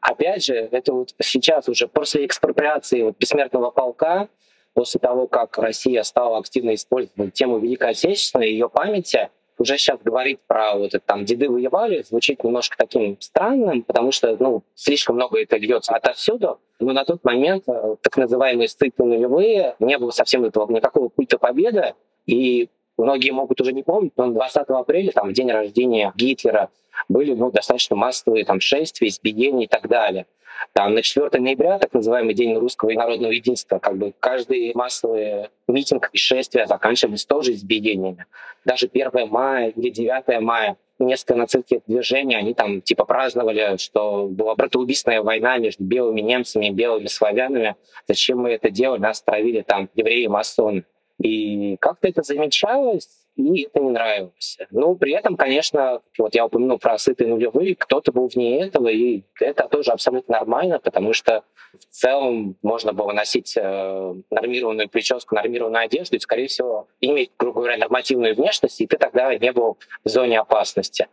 Опять 0.00 0.44
же, 0.44 0.54
это 0.54 0.92
вот 0.92 1.14
сейчас 1.20 1.68
уже 1.68 1.88
после 1.88 2.26
экспроприации 2.26 3.02
вот 3.02 3.16
бессмертного 3.18 3.70
полка, 3.70 4.28
после 4.74 5.00
того, 5.00 5.26
как 5.26 5.58
Россия 5.58 6.02
стала 6.04 6.38
активно 6.38 6.74
использовать 6.74 7.32
тему 7.32 7.58
Великой 7.58 7.90
Отечественной, 7.90 8.50
ее 8.50 8.68
памяти, 8.68 9.30
уже 9.58 9.76
сейчас 9.78 10.00
говорить 10.02 10.40
про 10.46 10.74
вот 10.74 10.94
это 10.94 11.00
там 11.04 11.24
«деды 11.24 11.48
воевали» 11.48 12.02
звучит 12.02 12.42
немножко 12.44 12.76
таким 12.78 13.20
странным, 13.20 13.82
потому 13.82 14.12
что, 14.12 14.36
ну, 14.38 14.62
слишком 14.74 15.16
много 15.16 15.40
это 15.40 15.56
льется 15.56 15.94
отовсюду. 15.94 16.60
Но 16.80 16.92
на 16.92 17.04
тот 17.04 17.24
момент 17.24 17.64
э, 17.66 17.96
так 18.00 18.16
называемые 18.16 18.68
стыки 18.68 18.94
нулевые, 18.98 19.74
не 19.80 19.98
было 19.98 20.10
совсем 20.10 20.44
этого 20.44 20.70
никакого 20.72 21.08
культа 21.08 21.38
победы, 21.38 21.94
и 22.26 22.68
многие 22.98 23.30
могут 23.30 23.60
уже 23.60 23.72
не 23.72 23.82
помнить, 23.82 24.12
но 24.16 24.28
20 24.28 24.68
апреля, 24.68 25.12
там, 25.12 25.30
в 25.30 25.32
день 25.32 25.50
рождения 25.50 26.12
Гитлера, 26.16 26.70
были 27.08 27.32
ну, 27.34 27.50
достаточно 27.50 27.96
массовые 27.96 28.44
там, 28.44 28.60
шествия, 28.60 29.08
избиения 29.08 29.64
и 29.64 29.68
так 29.68 29.88
далее. 29.88 30.26
Там, 30.72 30.94
на 30.94 31.02
4 31.02 31.40
ноября, 31.40 31.78
так 31.78 31.92
называемый 31.92 32.34
День 32.34 32.56
русского 32.56 32.90
народного 32.92 33.30
единства, 33.30 33.78
как 33.78 33.96
бы 33.96 34.12
каждый 34.18 34.72
массовый 34.74 35.48
митинг 35.68 36.10
и 36.12 36.18
шествие 36.18 36.66
заканчивались 36.66 37.24
тоже 37.24 37.52
избиениями. 37.52 38.26
Даже 38.64 38.88
1 38.92 39.28
мая 39.28 39.68
или 39.68 39.90
9 39.90 40.40
мая 40.40 40.76
несколько 40.98 41.36
нацистских 41.36 41.80
движений, 41.86 42.34
они 42.34 42.54
там 42.54 42.82
типа 42.82 43.04
праздновали, 43.04 43.76
что 43.76 44.26
была 44.26 44.56
братоубийственная 44.56 45.22
война 45.22 45.56
между 45.58 45.84
белыми 45.84 46.20
немцами 46.20 46.66
и 46.66 46.72
белыми 46.72 47.06
славянами. 47.06 47.76
Зачем 48.08 48.38
мы 48.38 48.50
это 48.50 48.70
делали? 48.70 49.00
Нас 49.00 49.22
травили 49.22 49.62
там 49.62 49.88
евреи 49.94 50.26
масоны. 50.26 50.84
И 51.20 51.76
как-то 51.78 52.08
это 52.08 52.22
замечалось, 52.22 53.08
и 53.36 53.62
это 53.62 53.80
не 53.80 53.90
нравилось. 53.90 54.58
Но 54.70 54.94
при 54.94 55.12
этом, 55.12 55.36
конечно, 55.36 56.00
вот 56.16 56.34
я 56.34 56.46
упомянул 56.46 56.78
про 56.78 56.96
сытые 56.98 57.28
нулевые, 57.28 57.74
кто-то 57.76 58.12
был 58.12 58.28
вне 58.28 58.64
этого, 58.64 58.88
и 58.88 59.22
это 59.40 59.68
тоже 59.68 59.92
абсолютно 59.92 60.38
нормально, 60.38 60.78
потому 60.78 61.12
что 61.12 61.42
в 61.72 61.94
целом 61.94 62.56
можно 62.62 62.92
было 62.92 63.12
носить 63.12 63.56
э, 63.56 64.14
нормированную 64.30 64.88
прическу, 64.88 65.34
нормированную 65.34 65.84
одежду, 65.84 66.16
и, 66.16 66.20
скорее 66.20 66.46
всего, 66.46 66.88
иметь, 67.00 67.32
грубо 67.38 67.60
говоря, 67.60 67.78
нормативную 67.78 68.34
внешность, 68.34 68.80
и 68.80 68.86
ты 68.86 68.96
тогда 68.96 69.34
не 69.36 69.52
был 69.52 69.78
в 70.04 70.08
зоне 70.08 70.40
опасности. 70.40 71.08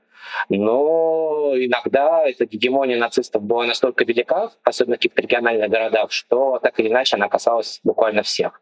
Но 0.50 1.54
иногда 1.56 2.28
эта 2.28 2.46
гегемония 2.46 2.98
нацистов 2.98 3.44
была 3.44 3.66
настолько 3.66 4.04
велика, 4.04 4.52
особенно 4.64 4.96
в 4.96 4.98
каких-то 4.98 5.22
региональных 5.22 5.70
городах, 5.70 6.12
что 6.12 6.60
так 6.62 6.80
или 6.80 6.90
иначе 6.90 7.16
она 7.16 7.30
касалась 7.30 7.80
буквально 7.84 8.24
всех. 8.24 8.62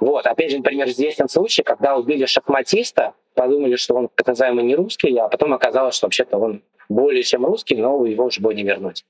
Вот, 0.00 0.26
опять 0.26 0.50
же, 0.50 0.58
например, 0.58 0.88
известен 0.88 1.28
случай, 1.28 1.62
когда 1.62 1.96
убили 1.96 2.26
шахматиста, 2.26 3.14
подумали, 3.34 3.76
что 3.76 3.94
он 3.94 4.08
так 4.14 4.26
называемый 4.26 4.64
не 4.64 4.74
русский, 4.74 5.16
а 5.16 5.28
потом 5.28 5.52
оказалось, 5.52 5.94
что 5.94 6.06
вообще-то 6.06 6.38
он 6.38 6.62
более 6.88 7.22
чем 7.22 7.44
русский, 7.44 7.76
но 7.76 8.04
его 8.06 8.26
уже 8.26 8.40
было 8.40 8.52
не 8.52 8.62
вернуть. 8.62 9.04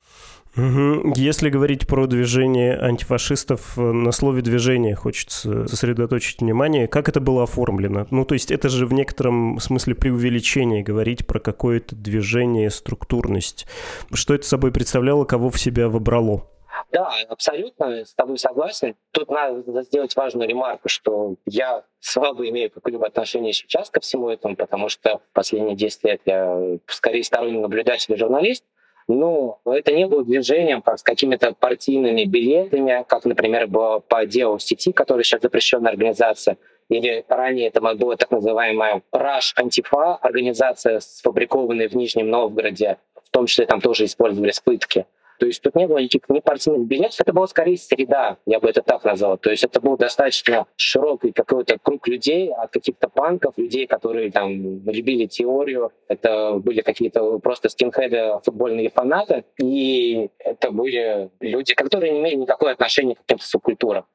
Угу. 0.56 1.12
Если 1.16 1.50
говорить 1.50 1.86
про 1.86 2.06
движение 2.06 2.78
антифашистов, 2.78 3.76
на 3.76 4.10
слове 4.10 4.40
«движение» 4.40 4.94
хочется 4.94 5.68
сосредоточить 5.68 6.40
внимание. 6.40 6.88
Как 6.88 7.10
это 7.10 7.20
было 7.20 7.42
оформлено? 7.42 8.06
Ну, 8.10 8.24
то 8.24 8.32
есть 8.32 8.50
это 8.50 8.70
же 8.70 8.86
в 8.86 8.94
некотором 8.94 9.60
смысле 9.60 9.94
преувеличение 9.94 10.82
говорить 10.82 11.26
про 11.26 11.40
какое-то 11.40 11.94
движение, 11.94 12.70
структурность. 12.70 13.66
Что 14.14 14.34
это 14.34 14.46
собой 14.46 14.72
представляло, 14.72 15.26
кого 15.26 15.50
в 15.50 15.60
себя 15.60 15.90
вобрало? 15.90 16.48
Да, 16.92 17.12
абсолютно 17.28 18.04
с 18.04 18.14
тобой 18.14 18.38
согласен. 18.38 18.96
Тут 19.12 19.30
надо 19.30 19.82
сделать 19.82 20.14
важную 20.16 20.48
ремарку, 20.48 20.88
что 20.88 21.36
я 21.46 21.84
слабо 22.00 22.48
имею 22.48 22.70
какое-либо 22.70 23.06
отношение 23.06 23.52
сейчас 23.52 23.90
ко 23.90 24.00
всему 24.00 24.28
этому, 24.28 24.56
потому 24.56 24.88
что 24.88 25.20
последние 25.32 25.76
10 25.76 26.04
лет 26.04 26.20
я 26.24 26.78
скорее 26.86 27.24
сторонний 27.24 27.60
наблюдатель 27.60 28.14
и 28.14 28.16
журналист. 28.16 28.64
Но 29.08 29.60
это 29.64 29.92
не 29.92 30.06
было 30.06 30.24
движением 30.24 30.82
как 30.82 30.98
с 30.98 31.02
какими-то 31.02 31.52
партийными 31.52 32.24
билетами, 32.24 33.04
как, 33.06 33.24
например, 33.24 33.68
было 33.68 34.00
по 34.00 34.26
делу 34.26 34.58
сети, 34.58 34.90
которая 34.90 35.22
сейчас 35.22 35.42
запрещенная 35.42 35.92
организация, 35.92 36.56
или 36.88 37.24
ранее 37.28 37.68
это 37.68 37.80
была 37.80 38.16
так 38.16 38.30
называемая 38.32 39.02
Rush 39.12 39.52
Антифа, 39.56 40.16
организация, 40.16 40.98
сфабрикованная 40.98 41.88
в 41.88 41.94
Нижнем 41.94 42.30
Новгороде, 42.30 42.98
в 43.24 43.30
том 43.30 43.46
числе 43.46 43.66
там 43.66 43.80
тоже 43.80 44.06
использовались 44.06 44.58
пытки. 44.58 45.06
То 45.38 45.46
есть 45.46 45.62
тут 45.62 45.74
не 45.74 45.86
было 45.86 45.98
никаких 45.98 46.28
ни 46.28 46.40
партийных 46.40 46.86
билетов, 46.86 47.20
это 47.20 47.32
была 47.32 47.46
скорее 47.46 47.76
среда, 47.76 48.38
я 48.46 48.58
бы 48.58 48.68
это 48.68 48.82
так 48.82 49.04
назвал. 49.04 49.36
То 49.38 49.50
есть 49.50 49.64
это 49.64 49.80
был 49.80 49.96
достаточно 49.96 50.66
широкий 50.76 51.32
какой-то 51.32 51.78
круг 51.78 52.08
людей, 52.08 52.52
от 52.52 52.72
каких-то 52.72 53.08
панков, 53.08 53.58
людей, 53.58 53.86
которые 53.86 54.30
там 54.30 54.50
любили 54.86 55.26
теорию. 55.26 55.92
Это 56.08 56.54
были 56.54 56.80
какие-то 56.80 57.38
просто 57.38 57.68
скинхеды, 57.68 58.40
футбольные 58.44 58.90
фанаты. 58.90 59.44
И 59.60 60.30
это 60.38 60.70
были 60.70 61.30
люди, 61.40 61.74
которые 61.74 62.12
не 62.12 62.20
имели 62.20 62.36
никакого 62.36 62.70
отношения 62.70 63.14
к 63.14 63.20
каким-то 63.20 63.46
субкультурам. 63.46 64.06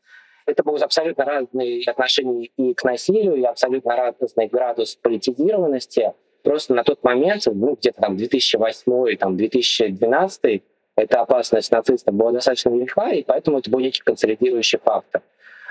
Это 0.46 0.64
были 0.64 0.84
абсолютно 0.84 1.24
разные 1.24 1.84
отношения 1.86 2.50
и 2.58 2.74
к 2.74 2.84
насилию, 2.84 3.36
и 3.36 3.44
абсолютно 3.44 3.96
разный 3.96 4.48
градус 4.48 4.96
политизированности. 4.96 6.14
Просто 6.44 6.74
на 6.74 6.84
тот 6.84 7.04
момент, 7.04 7.44
ну, 7.46 7.76
где-то 7.76 8.02
там 8.02 8.18
2008 8.18 9.18
там, 9.18 9.38
2012 9.38 10.64
эта 10.96 11.22
опасность 11.22 11.72
нацистов 11.72 12.14
была 12.14 12.32
достаточно 12.32 12.70
велика, 12.70 13.10
и 13.10 13.24
поэтому 13.24 13.60
это 13.60 13.70
был 13.70 13.80
некий 13.80 14.02
консолидирующий 14.02 14.80
фактор. 14.80 15.22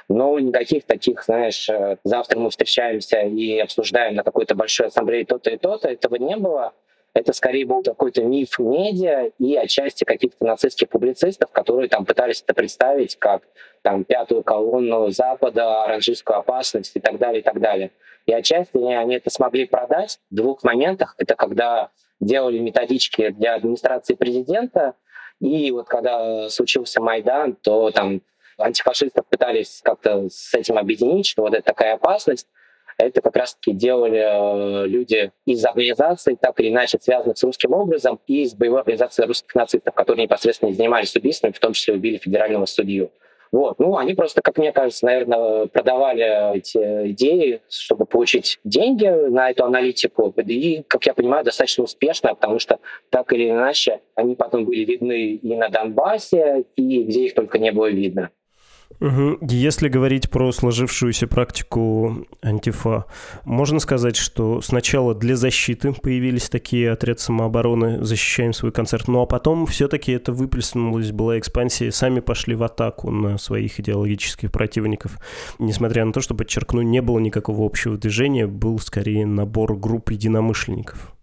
Но 0.08 0.38
никаких 0.40 0.84
таких, 0.84 1.22
знаешь, 1.22 1.68
э, 1.68 1.98
завтра 2.02 2.38
мы 2.38 2.50
встречаемся 2.50 3.20
и 3.20 3.58
обсуждаем 3.58 4.16
на 4.16 4.24
какой-то 4.24 4.56
большой 4.56 4.88
ассамблее 4.88 5.24
то-то 5.24 5.50
и 5.50 5.56
то-то, 5.56 5.88
этого 5.88 6.16
не 6.16 6.36
было. 6.36 6.72
Это 7.12 7.32
скорее 7.32 7.66
был 7.66 7.82
какой-то 7.82 8.22
миф 8.22 8.58
медиа 8.58 9.30
и 9.38 9.56
отчасти 9.56 10.04
каких-то 10.04 10.44
нацистских 10.44 10.88
публицистов, 10.88 11.50
которые 11.50 11.88
там 11.88 12.04
пытались 12.04 12.42
это 12.42 12.54
представить 12.54 13.16
как 13.18 13.42
там 13.82 14.04
пятую 14.04 14.42
колонну 14.42 15.10
Запада, 15.10 15.84
оранжистскую 15.84 16.38
опасность 16.38 16.96
и 16.96 17.00
так 17.00 17.18
далее, 17.18 17.40
и 17.40 17.44
так 17.44 17.60
далее. 17.60 17.90
И 18.26 18.32
отчасти 18.32 18.78
они 18.78 19.16
это 19.16 19.30
смогли 19.30 19.66
продать 19.66 20.20
в 20.30 20.34
двух 20.34 20.62
моментах. 20.62 21.14
Это 21.18 21.34
когда 21.34 21.90
делали 22.20 22.58
методички 22.58 23.30
для 23.30 23.54
администрации 23.54 24.14
президента, 24.14 24.94
и 25.40 25.70
вот 25.70 25.88
когда 25.88 26.48
случился 26.48 27.00
Майдан, 27.00 27.54
то 27.54 27.90
там 27.90 28.20
антифашистов 28.58 29.26
пытались 29.26 29.80
как-то 29.82 30.28
с 30.28 30.54
этим 30.54 30.78
объединить, 30.78 31.26
что 31.26 31.42
вот 31.42 31.54
это 31.54 31.62
такая 31.62 31.94
опасность. 31.94 32.46
Это 32.98 33.22
как 33.22 33.34
раз-таки 33.34 33.72
делали 33.72 34.18
э, 34.18 34.86
люди 34.86 35.32
из 35.46 35.64
организаций, 35.64 36.36
так 36.36 36.60
или 36.60 36.68
иначе 36.68 36.98
связанных 37.00 37.38
с 37.38 37.42
русским 37.42 37.72
образом, 37.72 38.20
и 38.26 38.42
из 38.42 38.52
боевой 38.52 38.80
организации 38.80 39.24
русских 39.24 39.54
нацистов, 39.54 39.94
которые 39.94 40.24
непосредственно 40.24 40.74
занимались 40.74 41.16
убийствами, 41.16 41.52
в 41.52 41.58
том 41.58 41.72
числе 41.72 41.94
убили 41.94 42.18
федерального 42.18 42.66
судью. 42.66 43.10
Вот. 43.52 43.80
Ну, 43.80 43.96
они 43.96 44.14
просто, 44.14 44.42
как 44.42 44.58
мне 44.58 44.72
кажется, 44.72 45.06
наверное, 45.06 45.66
продавали 45.66 46.56
эти 46.56 47.10
идеи, 47.10 47.60
чтобы 47.68 48.06
получить 48.06 48.60
деньги 48.64 49.06
на 49.06 49.50
эту 49.50 49.64
аналитику. 49.64 50.32
И, 50.36 50.82
как 50.86 51.06
я 51.06 51.14
понимаю, 51.14 51.44
достаточно 51.44 51.84
успешно, 51.84 52.34
потому 52.34 52.58
что 52.60 52.78
так 53.10 53.32
или 53.32 53.50
иначе 53.50 54.00
они 54.14 54.36
потом 54.36 54.64
были 54.64 54.84
видны 54.84 55.32
и 55.32 55.56
на 55.56 55.68
Донбассе, 55.68 56.64
и 56.76 57.02
где 57.02 57.26
их 57.26 57.34
только 57.34 57.58
не 57.58 57.72
было 57.72 57.90
видно. 57.90 58.30
Если 59.00 59.88
говорить 59.88 60.28
про 60.28 60.52
сложившуюся 60.52 61.26
практику 61.26 62.26
антифа, 62.42 63.06
можно 63.44 63.80
сказать, 63.80 64.16
что 64.16 64.60
сначала 64.60 65.14
для 65.14 65.36
защиты 65.36 65.94
появились 65.94 66.50
такие 66.50 66.90
отряды 66.90 67.20
самообороны 67.20 68.04
«Защищаем 68.04 68.52
свой 68.52 68.72
концерт», 68.72 69.08
ну 69.08 69.22
а 69.22 69.26
потом 69.26 69.66
все-таки 69.66 70.12
это 70.12 70.32
выплеснулось, 70.32 71.12
была 71.12 71.38
экспансия, 71.38 71.90
сами 71.90 72.20
пошли 72.20 72.54
в 72.54 72.62
атаку 72.62 73.10
на 73.10 73.38
своих 73.38 73.80
идеологических 73.80 74.52
противников. 74.52 75.18
Несмотря 75.58 76.04
на 76.04 76.12
то, 76.12 76.20
что, 76.20 76.34
подчеркну, 76.34 76.82
не 76.82 77.00
было 77.00 77.18
никакого 77.18 77.64
общего 77.64 77.96
движения, 77.96 78.46
был 78.46 78.78
скорее 78.78 79.24
набор 79.24 79.76
групп 79.76 80.10
единомышленников. 80.10 81.14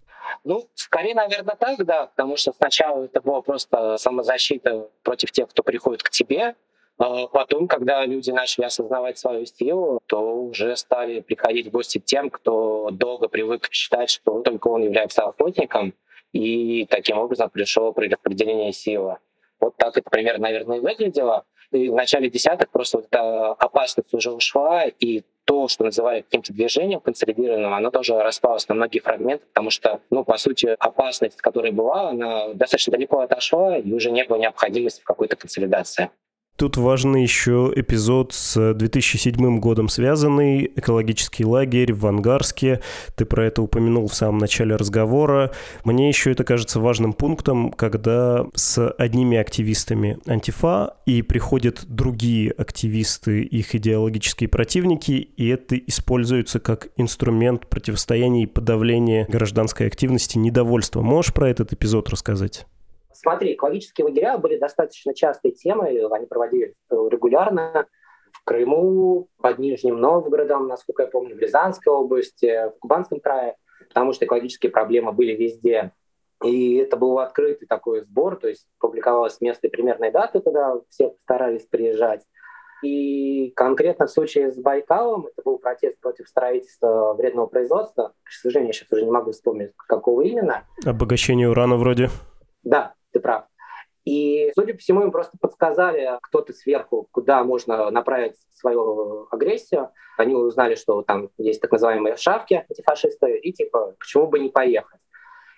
Ну, 0.44 0.68
скорее, 0.76 1.14
наверное, 1.14 1.56
так, 1.56 1.86
да, 1.86 2.08
потому 2.08 2.38
что 2.38 2.54
сначала 2.54 3.04
это 3.04 3.22
была 3.22 3.42
просто 3.42 3.98
самозащита 3.98 4.88
против 5.04 5.32
тех, 5.32 5.50
кто 5.50 5.62
приходит 5.62 6.04
к 6.04 6.10
тебе, 6.10 6.56
потом, 6.98 7.68
когда 7.68 8.06
люди 8.06 8.32
начали 8.32 8.66
осознавать 8.66 9.18
свою 9.18 9.46
силу, 9.46 10.00
то 10.08 10.20
уже 10.20 10.76
стали 10.76 11.22
приходить 11.22 11.68
в 11.68 11.72
гости 11.72 12.00
тем, 12.00 12.30
кто 12.30 12.90
долго 12.92 13.28
привык 13.28 13.70
считать, 13.72 14.10
что 14.10 14.42
только 14.42 14.68
он 14.68 14.84
является 14.84 15.24
охотником, 15.24 15.94
и 16.34 16.86
таким 16.90 17.20
образом 17.20 17.50
пришел 17.50 17.94
при 17.94 18.10
распределении 18.10 18.72
силы. 18.72 19.18
Вот 19.60 19.76
так 19.78 19.98
это 19.98 20.10
примерно, 20.10 20.44
наверное, 20.44 20.78
и 20.78 20.82
выглядело. 20.82 21.46
И 21.72 21.90
в 21.90 21.94
начале 21.94 22.30
десятых 22.30 22.70
просто 22.70 23.00
вот 23.00 23.08
эта 23.10 23.52
опасность 23.52 24.14
уже 24.14 24.32
ушла, 24.32 24.86
и 24.86 25.24
то, 25.46 25.68
что 25.68 25.86
называли 25.86 26.22
каким-то 26.22 26.54
движением 26.54 27.00
консолидированным, 27.00 27.74
оно 27.74 27.90
тоже 27.90 28.22
распалось 28.22 28.68
на 28.68 28.76
многие 28.76 29.00
фрагменты, 29.00 29.46
потому 29.48 29.70
что, 29.70 30.02
ну, 30.10 30.24
по 30.24 30.38
сути, 30.38 30.76
опасность, 30.80 31.38
которая 31.42 31.72
была, 31.72 32.10
она 32.10 32.50
достаточно 32.54 32.92
далеко 32.92 33.20
отошла, 33.20 33.78
и 33.78 33.92
уже 33.94 34.12
не 34.12 34.24
было 34.26 34.38
необходимости 34.38 35.02
в 35.02 35.06
какой-то 35.06 35.36
консолидации. 35.36 36.10
Тут 36.58 36.76
важный 36.76 37.22
еще 37.22 37.72
эпизод 37.76 38.34
с 38.34 38.74
2007 38.74 39.60
годом 39.60 39.90
связанный, 39.90 40.72
экологический 40.76 41.46
лагерь 41.46 41.94
в 41.94 42.08
Ангарске. 42.08 42.82
Ты 43.16 43.26
про 43.26 43.46
это 43.46 43.62
упомянул 43.62 44.08
в 44.08 44.16
самом 44.16 44.40
начале 44.40 44.76
разговора. 44.76 45.52
Мне 45.84 46.08
еще 46.08 46.32
это 46.32 46.44
кажется 46.44 46.80
важным 46.80 47.14
пунктом, 47.14 47.72
когда 47.72 48.48
с 48.56 48.90
одними 48.90 49.38
активистами 49.38 50.18
антифа 50.26 50.96
и 51.06 51.22
приходят 51.22 51.86
другие 51.88 52.50
активисты, 52.50 53.44
их 53.44 53.76
идеологические 53.76 54.50
противники, 54.50 55.12
и 55.12 55.48
это 55.50 55.78
используется 55.78 56.60
как 56.60 56.88
инструмент 56.98 57.68
противостояния 57.68 58.44
и 58.44 58.48
подавления 58.48 59.28
гражданской 59.30 59.86
активности, 59.86 60.40
недовольства. 60.40 61.04
Можешь 61.04 61.36
про 61.36 61.50
этот 61.50 61.72
эпизод 61.74 62.10
рассказать? 62.10 62.66
Смотри, 63.20 63.54
экологические 63.54 64.06
лагеря 64.06 64.38
были 64.38 64.58
достаточно 64.58 65.14
частой 65.16 65.52
темой, 65.52 66.06
они 66.06 66.28
проводились 66.28 66.76
регулярно 66.92 67.88
в 68.32 68.44
Крыму, 68.44 69.28
под 69.42 69.58
Нижним 69.58 70.00
Новгородом, 70.00 70.68
насколько 70.68 71.04
я 71.04 71.10
помню, 71.10 71.36
в 71.36 71.40
Рязанской 71.40 71.92
области, 71.92 72.70
в 72.70 72.80
Кубанском 72.80 73.20
крае, 73.20 73.56
потому 73.90 74.14
что 74.14 74.26
экологические 74.26 74.72
проблемы 74.72 75.14
были 75.14 75.34
везде. 75.34 75.94
И 76.44 76.76
это 76.76 76.96
был 76.96 77.18
открытый 77.18 77.68
такой 77.68 78.02
сбор, 78.02 78.36
то 78.36 78.48
есть 78.48 78.68
публиковалось 78.80 79.42
место 79.42 79.66
и 79.66 79.72
примерные 79.72 80.12
даты, 80.12 80.40
куда 80.40 80.76
все 80.90 81.16
старались 81.22 81.66
приезжать. 81.66 82.24
И 82.84 83.50
конкретно 83.56 84.06
в 84.06 84.12
случае 84.12 84.52
с 84.52 84.58
Байкалом 84.58 85.26
это 85.26 85.42
был 85.44 85.58
протест 85.58 86.00
против 86.00 86.28
строительства 86.28 87.16
вредного 87.16 87.48
производства. 87.48 88.14
К 88.24 88.32
сожалению, 88.32 88.70
я 88.70 88.74
сейчас 88.74 88.92
уже 88.92 89.06
не 89.06 89.10
могу 89.10 89.32
вспомнить, 89.32 89.72
какого 89.76 90.22
именно. 90.22 90.68
Обогащение 90.86 91.50
урана 91.50 91.78
вроде. 91.78 92.10
Да. 92.62 92.94
И, 94.18 94.52
судя 94.56 94.74
по 94.74 94.80
всему, 94.80 95.04
им 95.04 95.12
просто 95.12 95.38
подсказали 95.40 96.18
кто-то 96.24 96.52
сверху, 96.54 97.08
куда 97.12 97.44
можно 97.44 97.92
направить 97.92 98.36
свою 98.52 99.28
агрессию. 99.30 99.92
Они 100.18 100.34
узнали, 100.34 100.76
что 100.76 101.04
там 101.04 101.30
есть 101.38 101.62
так 101.62 101.72
называемые 101.72 102.16
шавки, 102.16 102.66
антифашисты, 102.68 103.38
и 103.38 103.54
типа, 103.54 103.96
почему 104.00 104.28
бы 104.28 104.40
не 104.40 104.50
поехать. 104.50 105.00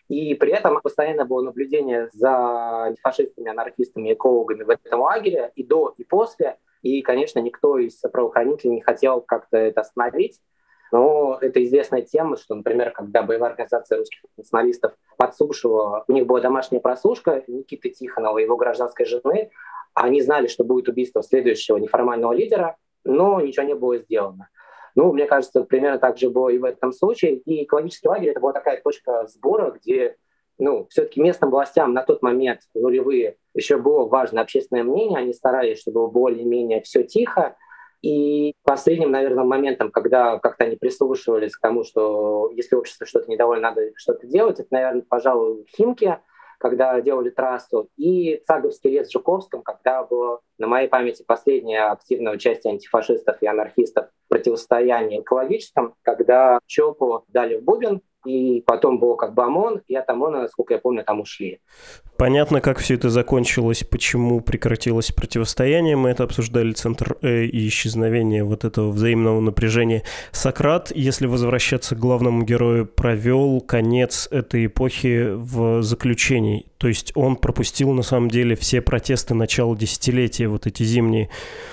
И 0.10 0.34
при 0.34 0.52
этом 0.52 0.82
постоянно 0.82 1.24
было 1.24 1.42
наблюдение 1.42 2.10
за 2.12 2.86
антифашистами, 2.88 3.50
анархистами, 3.50 4.14
экологами 4.14 4.64
в 4.64 4.70
этом 4.70 5.02
лагере 5.02 5.52
и 5.56 5.64
до, 5.64 5.94
и 5.98 6.04
после. 6.04 6.58
И, 6.82 7.02
конечно, 7.02 7.40
никто 7.40 7.78
из 7.78 7.98
правоохранителей 8.00 8.76
не 8.76 8.82
хотел 8.82 9.22
как-то 9.22 9.58
это 9.58 9.82
остановить. 9.82 10.40
Но 10.92 11.38
это 11.40 11.64
известная 11.64 12.02
тема, 12.02 12.38
что, 12.38 12.56
например, 12.56 12.92
когда 12.92 13.22
боевая 13.22 13.52
организация 13.52 13.98
русских 13.98 14.22
националистов 14.38 14.94
подслушивала, 15.18 16.04
у 16.08 16.12
них 16.12 16.26
была 16.26 16.42
домашняя 16.42 16.80
прослушка 16.80 17.44
Никиты 17.48 17.90
Тихонова 17.90 18.40
и 18.40 18.44
его 18.44 18.58
гражданской 18.58 19.06
жены, 19.06 19.52
они 19.94 20.22
знали, 20.22 20.48
что 20.48 20.64
будет 20.64 20.88
убийство 20.88 21.22
следующего 21.22 21.78
неформального 21.78 22.34
лидера, 22.34 22.78
но 23.04 23.42
ничего 23.42 23.66
не 23.66 23.76
было 23.76 23.98
сделано. 23.98 24.50
Ну, 24.96 25.14
мне 25.14 25.26
кажется, 25.26 25.64
примерно 25.64 26.00
так 26.00 26.18
же 26.18 26.30
было 26.30 26.50
и 26.50 26.58
в 26.58 26.66
этом 26.66 26.92
случае. 26.92 27.38
И 27.38 27.64
экологический 27.64 28.08
лагерь— 28.08 28.30
это 28.32 28.40
была 28.40 28.54
такая 28.54 28.82
точка 28.82 29.28
сбора, 29.28 29.72
где 29.72 30.16
ну, 30.58 30.88
все-таки 30.90 31.22
местным 31.22 31.52
властям 31.52 31.94
на 31.94 32.04
тот 32.04 32.22
момент, 32.22 32.60
нулевые, 32.74 33.38
еще 33.54 33.78
было 33.78 34.06
важно 34.06 34.42
общественное 34.42 34.84
мнение, 34.84 35.18
они 35.18 35.34
старались, 35.34 35.80
чтобы 35.80 36.02
было 36.02 36.08
более-менее 36.08 36.82
все 36.82 37.04
тихо, 37.04 37.56
и 38.02 38.54
последним, 38.64 39.12
наверное, 39.12 39.44
моментом, 39.44 39.92
когда 39.92 40.40
как-то 40.40 40.66
они 40.66 40.76
прислушивались 40.76 41.56
к 41.56 41.62
тому, 41.62 41.84
что 41.84 42.50
если 42.56 42.76
общество 42.76 43.06
что-то 43.06 43.30
недовольно, 43.30 43.70
надо 43.70 43.92
что-то 43.96 44.26
делать, 44.28 44.60
это, 44.60 44.68
наверное, 44.72 45.04
пожалуй, 45.08 45.66
Химки, 45.76 46.18
когда 46.60 47.00
делали 47.02 47.30
трассу, 47.30 47.90
и 47.98 48.42
Цаговский 48.46 48.92
лес 48.92 49.08
в 49.08 49.14
Жуковском, 49.14 49.64
когда 49.64 50.04
было, 50.04 50.42
на 50.58 50.68
моей 50.68 50.88
памяти, 50.88 51.24
последнее 51.26 51.86
активное 51.86 52.34
участие 52.34 52.74
антифашистов 52.74 53.42
и 53.42 53.48
анархистов 53.48 54.08
в 54.26 54.30
противостоянии 54.30 55.22
экологическом, 55.22 55.96
когда 56.04 56.60
Чопу 56.68 57.24
дали 57.30 57.58
в 57.58 57.64
Бубен, 57.64 58.02
и 58.26 58.62
потом 58.66 59.00
был 59.00 59.16
как 59.16 59.34
бы 59.34 59.44
ОМОН, 59.44 59.82
и 59.88 59.96
от 59.96 60.10
ОМОНа, 60.10 60.42
насколько 60.42 60.74
я 60.74 60.80
помню, 60.80 61.04
там 61.04 61.22
ушли. 61.22 61.60
Понятно, 62.18 62.60
как 62.62 62.80
все 62.80 62.96
это 62.96 63.10
закончилось, 63.10 63.84
почему 63.90 64.42
прекратилось 64.42 65.12
противостояние. 65.12 65.96
Мы 65.96 66.10
это 66.10 66.24
обсуждали, 66.24 66.74
центр 66.74 67.18
э 67.22 67.46
и 67.46 67.68
исчезновение 67.68 68.44
вот 68.44 68.66
этого 68.66 68.92
взаимного 68.92 69.40
напряжения. 69.40 70.04
Сократ, 70.32 70.92
если 70.94 71.28
возвращаться 71.28 71.96
к 71.96 72.00
главному 72.00 72.44
герою, 72.44 72.86
провел 72.86 73.62
конец 73.62 74.28
этой 74.32 74.66
эпохи 74.66 75.30
в 75.32 75.82
заключении. 75.82 76.69
То 76.80 76.88
есть 76.88 77.12
он 77.14 77.36
пропустил 77.36 77.92
на 77.92 78.04
самом 78.04 78.30
деле 78.30 78.56
все 78.56 78.82
протесты 78.82 79.34
начала 79.34 79.76
десятилетия, 79.76 80.48
вот 80.48 80.66
эти 80.66 80.84
зимние, 80.84 81.30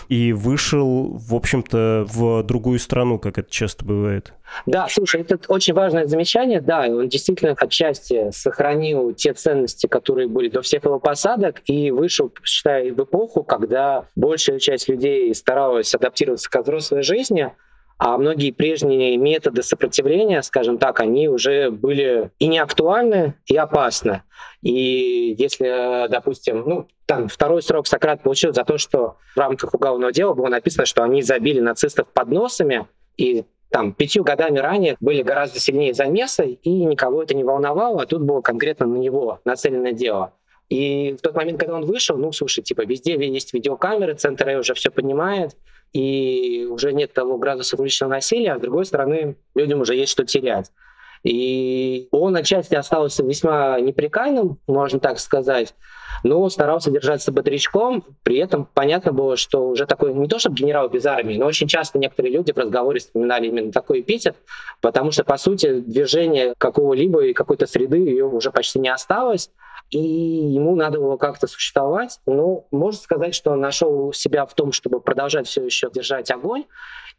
и 0.09 0.33
вышел, 0.33 1.16
в 1.16 1.33
общем-то, 1.33 2.07
в 2.09 2.42
другую 2.42 2.81
страну, 2.81 3.21
как 3.21 3.38
это 3.38 3.49
часто 3.49 3.85
бывает. 3.85 4.35
Да, 4.66 4.88
слушай, 4.90 5.21
это 5.21 5.38
очень 5.47 5.75
важное 5.75 6.07
замечание. 6.07 6.61
Да, 6.61 6.87
он 6.88 7.09
действительно 7.09 7.55
отчасти 7.57 8.33
сохранил 8.33 9.12
те 9.12 9.33
ценности, 9.33 9.87
которые 9.87 10.27
были 10.27 10.49
до 10.49 10.61
всех 10.61 10.85
его 10.85 10.99
посадок, 10.99 11.62
и 11.66 11.92
вышел, 11.92 12.33
считай, 12.42 12.90
в 12.90 13.01
эпоху, 13.01 13.45
когда 13.45 14.09
большая 14.16 14.59
часть 14.59 14.88
людей 14.88 15.33
старалась 15.37 15.95
адаптироваться 15.95 16.51
к 16.51 16.61
взрослой 16.61 17.03
жизни, 17.03 17.53
а 17.99 18.19
многие 18.19 18.51
прежние 18.51 19.17
методы 19.17 19.63
сопротивления, 19.63 20.43
скажем 20.43 20.79
так, 20.79 21.01
они 21.01 21.29
уже 21.29 21.71
были 21.71 22.31
и 22.39 22.47
не 22.47 22.59
актуальны, 22.59 23.35
и 23.47 23.57
опасны. 23.57 24.23
И 24.63 25.35
если, 25.39 26.09
допустим, 26.09 26.65
ну, 26.67 26.89
там 27.07 27.29
второй 27.29 27.63
срок 27.63 27.87
Сократ 27.87 28.23
получил 28.23 28.53
за 28.53 28.65
то, 28.65 28.79
что 28.79 29.17
в 29.35 29.39
рамках 29.39 29.73
уголовного 29.75 30.13
дела 30.13 30.35
было 30.35 30.49
написано, 30.49 30.87
что 30.87 31.05
они 31.05 31.23
забили 31.23 31.61
нацистов 31.61 32.09
подносами, 32.09 32.87
и 33.17 33.45
там 33.71 33.93
пятью 33.93 34.25
годами 34.25 34.59
ранее 34.59 34.97
были 35.01 35.23
гораздо 35.23 35.59
сильнее 35.59 35.95
замесы, 35.95 36.59
и 36.63 36.85
никого 36.85 37.23
это 37.23 37.35
не 37.35 37.45
волновало, 37.45 38.03
а 38.03 38.07
тут 38.07 38.23
было 38.23 38.41
конкретно 38.41 38.87
на 38.87 38.97
него 38.97 39.41
нацеленное 39.45 39.93
дело. 39.93 40.33
И 40.69 41.15
в 41.19 41.23
тот 41.23 41.35
момент, 41.35 41.61
когда 41.61 41.77
он 41.77 41.85
вышел, 41.85 42.17
ну, 42.17 42.33
слушай, 42.33 42.63
типа, 42.63 42.85
везде 42.85 43.15
есть 43.15 43.55
видеокамеры, 43.55 44.15
центр 44.15 44.49
уже 44.59 44.75
все 44.75 44.91
понимает, 44.91 45.57
и 45.92 46.66
уже 46.70 46.92
нет 46.92 47.12
того 47.12 47.38
градуса 47.38 47.77
уличного 47.77 48.11
насилия, 48.11 48.53
а 48.53 48.59
с 48.59 48.61
другой 48.61 48.85
стороны, 48.85 49.37
людям 49.55 49.81
уже 49.81 49.94
есть 49.94 50.12
что 50.12 50.25
терять. 50.25 50.70
И 51.22 52.09
он 52.12 52.37
отчасти 52.37 52.75
остался 52.75 53.25
весьма 53.25 53.81
неприкаянным, 53.81 54.59
можно 54.66 55.01
так 55.01 55.18
сказать, 55.18 55.75
но 56.22 56.49
старался 56.49 56.90
держаться 56.90 57.33
бодрячком. 57.33 58.05
При 58.22 58.37
этом 58.37 58.68
понятно 58.72 59.12
было, 59.12 59.37
что 59.37 59.68
уже 59.68 59.87
такой, 59.87 60.14
не 60.14 60.29
то 60.29 60.38
чтобы 60.38 60.57
генерал 60.57 60.88
без 60.88 61.05
армии, 61.07 61.37
но 61.37 61.46
очень 61.46 61.66
часто 61.66 61.99
некоторые 61.99 62.33
люди 62.33 62.53
в 62.53 62.59
разговоре 62.59 63.01
вспоминали 63.01 63.49
именно 63.49 63.72
такой 63.72 64.01
эпитет, 64.01 64.37
потому 64.81 65.11
что, 65.11 65.25
по 65.25 65.37
сути, 65.37 65.81
движение 65.81 66.55
какого-либо 66.59 67.25
и 67.25 67.33
какой-то 67.33 67.66
среды 67.66 67.99
ее 67.99 68.27
уже 68.27 68.51
почти 68.51 68.79
не 68.79 68.88
осталось, 68.88 69.51
и 69.90 69.99
ему 69.99 70.75
надо 70.75 70.99
было 70.99 71.16
как-то 71.16 71.46
существовать. 71.46 72.20
Ну, 72.27 72.66
можно 72.70 73.01
сказать, 73.01 73.35
что 73.35 73.53
он 73.53 73.61
нашел 73.61 74.12
себя 74.12 74.44
в 74.46 74.55
том, 74.55 74.72
чтобы 74.72 75.01
продолжать 75.01 75.46
все 75.46 75.64
еще 75.64 75.90
держать 75.90 76.31
огонь, 76.31 76.64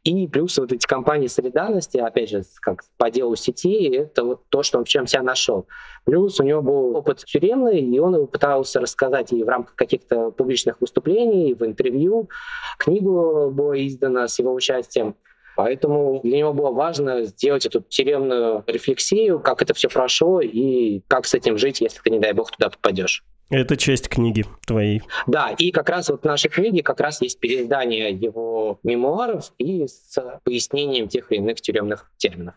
и 0.04 0.28
плюс 0.28 0.58
вот 0.58 0.72
эти 0.72 0.86
компании 0.86 1.28
солидарности, 1.28 1.98
опять 1.98 2.30
же, 2.30 2.44
как 2.62 2.84
по 2.98 3.10
делу 3.12 3.36
сети, 3.36 3.90
это 3.94 4.24
вот 4.24 4.44
то, 4.50 4.64
что 4.64 4.78
он 4.78 4.86
в 4.86 4.88
чем 4.88 5.08
себя 5.08 5.22
нашел. 5.22 5.68
Плюс 6.06 6.40
у 6.40 6.44
него 6.44 6.62
был 6.62 6.96
опыт 6.96 7.26
тюремный, 7.26 7.82
и 7.82 8.00
он 8.00 8.16
его 8.16 8.26
пытался 8.26 8.80
рассказать 8.80 9.34
и 9.34 9.44
в 9.44 9.48
рамках 9.50 9.76
каких-то 9.76 10.32
публичных 10.32 10.80
выступлений, 10.80 11.50
и 11.50 11.54
в 11.54 11.66
интервью. 11.66 12.30
Книгу 12.78 13.50
была 13.52 13.76
издана 13.86 14.28
с 14.28 14.40
его 14.40 14.54
участием. 14.54 15.16
Поэтому 15.58 16.22
для 16.24 16.38
него 16.38 16.54
было 16.54 16.72
важно 16.72 17.24
сделать 17.24 17.66
эту 17.66 17.82
тюремную 17.82 18.64
рефлексию, 18.68 19.40
как 19.40 19.64
это 19.64 19.74
все 19.74 19.90
прошло 19.90 20.40
и 20.40 21.02
как 21.08 21.26
с 21.26 21.34
этим 21.34 21.58
жить, 21.58 21.82
если 21.82 22.00
ты, 22.00 22.12
не 22.12 22.20
дай 22.20 22.32
бог, 22.34 22.52
туда 22.52 22.70
попадешь. 22.70 23.24
Это 23.50 23.76
часть 23.76 24.08
книги 24.08 24.46
твоей. 24.68 25.02
Да, 25.26 25.56
и 25.58 25.72
как 25.72 25.90
раз 25.90 26.10
вот 26.10 26.22
в 26.22 26.26
нашей 26.26 26.50
книге 26.50 26.84
как 26.84 27.00
раз 27.00 27.22
есть 27.24 27.40
переиздание 27.40 28.12
его 28.12 28.80
мемуаров 28.84 29.52
и 29.58 29.88
с 29.88 30.40
пояснением 30.44 31.08
тех 31.08 31.32
или 31.32 31.40
иных 31.40 31.60
тюремных 31.60 32.12
терминов. 32.18 32.54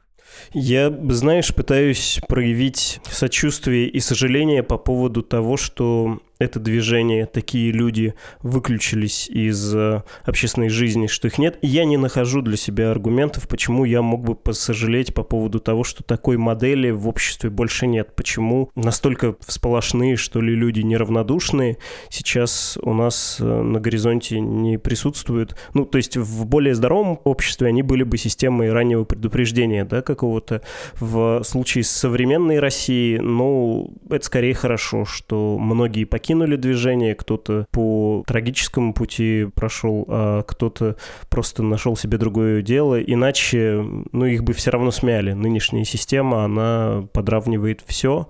Я, 0.52 0.94
знаешь, 1.08 1.54
пытаюсь 1.54 2.20
проявить 2.28 3.00
сочувствие 3.04 3.88
и 3.88 3.98
сожаление 4.00 4.62
по 4.62 4.76
поводу 4.76 5.22
того, 5.22 5.56
что 5.56 6.18
это 6.40 6.58
движение, 6.58 7.26
такие 7.26 7.70
люди 7.70 8.14
выключились 8.42 9.28
из 9.28 9.74
э, 9.74 10.02
общественной 10.24 10.70
жизни, 10.70 11.06
что 11.06 11.28
их 11.28 11.36
нет. 11.36 11.58
я 11.60 11.84
не 11.84 11.98
нахожу 11.98 12.40
для 12.40 12.56
себя 12.56 12.90
аргументов, 12.90 13.46
почему 13.46 13.84
я 13.84 14.00
мог 14.00 14.24
бы 14.24 14.34
посожалеть 14.34 15.12
по 15.12 15.22
поводу 15.22 15.60
того, 15.60 15.84
что 15.84 16.02
такой 16.02 16.38
модели 16.38 16.90
в 16.90 17.06
обществе 17.06 17.50
больше 17.50 17.86
нет. 17.86 18.16
Почему 18.16 18.70
настолько 18.74 19.36
всполошные, 19.46 20.16
что 20.16 20.40
ли, 20.40 20.54
люди 20.54 20.80
неравнодушные 20.80 21.76
сейчас 22.08 22.78
у 22.82 22.94
нас 22.94 23.36
э, 23.38 23.44
на 23.44 23.78
горизонте 23.78 24.40
не 24.40 24.78
присутствуют. 24.78 25.56
Ну, 25.74 25.84
то 25.84 25.98
есть 25.98 26.16
в 26.16 26.46
более 26.46 26.74
здоровом 26.74 27.20
обществе 27.24 27.68
они 27.68 27.82
были 27.82 28.02
бы 28.02 28.16
системой 28.16 28.72
раннего 28.72 29.04
предупреждения, 29.04 29.84
да, 29.84 30.00
какого-то. 30.00 30.62
В 30.98 31.42
случае 31.44 31.84
с 31.84 31.90
современной 31.90 32.60
Россией, 32.60 33.18
ну, 33.18 33.92
это 34.08 34.24
скорее 34.24 34.54
хорошо, 34.54 35.04
что 35.04 35.58
многие 35.58 36.04
покинули 36.04 36.29
движение, 36.56 37.14
кто-то 37.14 37.66
по 37.70 38.24
трагическому 38.26 38.94
пути 38.94 39.46
прошел, 39.54 40.04
а 40.08 40.42
кто-то 40.42 40.96
просто 41.28 41.62
нашел 41.62 41.96
себе 41.96 42.18
другое 42.18 42.62
дело. 42.62 43.00
Иначе, 43.00 43.84
ну, 44.12 44.24
их 44.24 44.44
бы 44.44 44.52
все 44.52 44.70
равно 44.70 44.90
смяли. 44.90 45.32
Нынешняя 45.32 45.84
система, 45.84 46.44
она 46.44 47.06
подравнивает 47.12 47.82
все, 47.86 48.28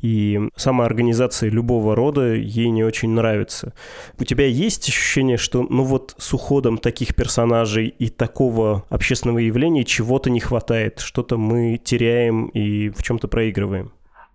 и 0.00 0.40
сама 0.56 0.84
организация 0.84 1.50
любого 1.50 1.94
рода 1.94 2.34
ей 2.34 2.70
не 2.70 2.84
очень 2.84 3.10
нравится. 3.10 3.74
У 4.18 4.24
тебя 4.24 4.46
есть 4.46 4.88
ощущение, 4.88 5.36
что, 5.36 5.66
ну 5.68 5.84
вот, 5.84 6.14
с 6.18 6.32
уходом 6.32 6.78
таких 6.78 7.14
персонажей 7.14 7.88
и 7.88 8.08
такого 8.08 8.84
общественного 8.88 9.38
явления 9.38 9.84
чего-то 9.84 10.30
не 10.30 10.40
хватает, 10.40 11.00
что-то 11.00 11.36
мы 11.36 11.78
теряем 11.82 12.46
и 12.46 12.90
в 12.90 13.02
чем-то 13.02 13.28
проигрываем? 13.28 13.92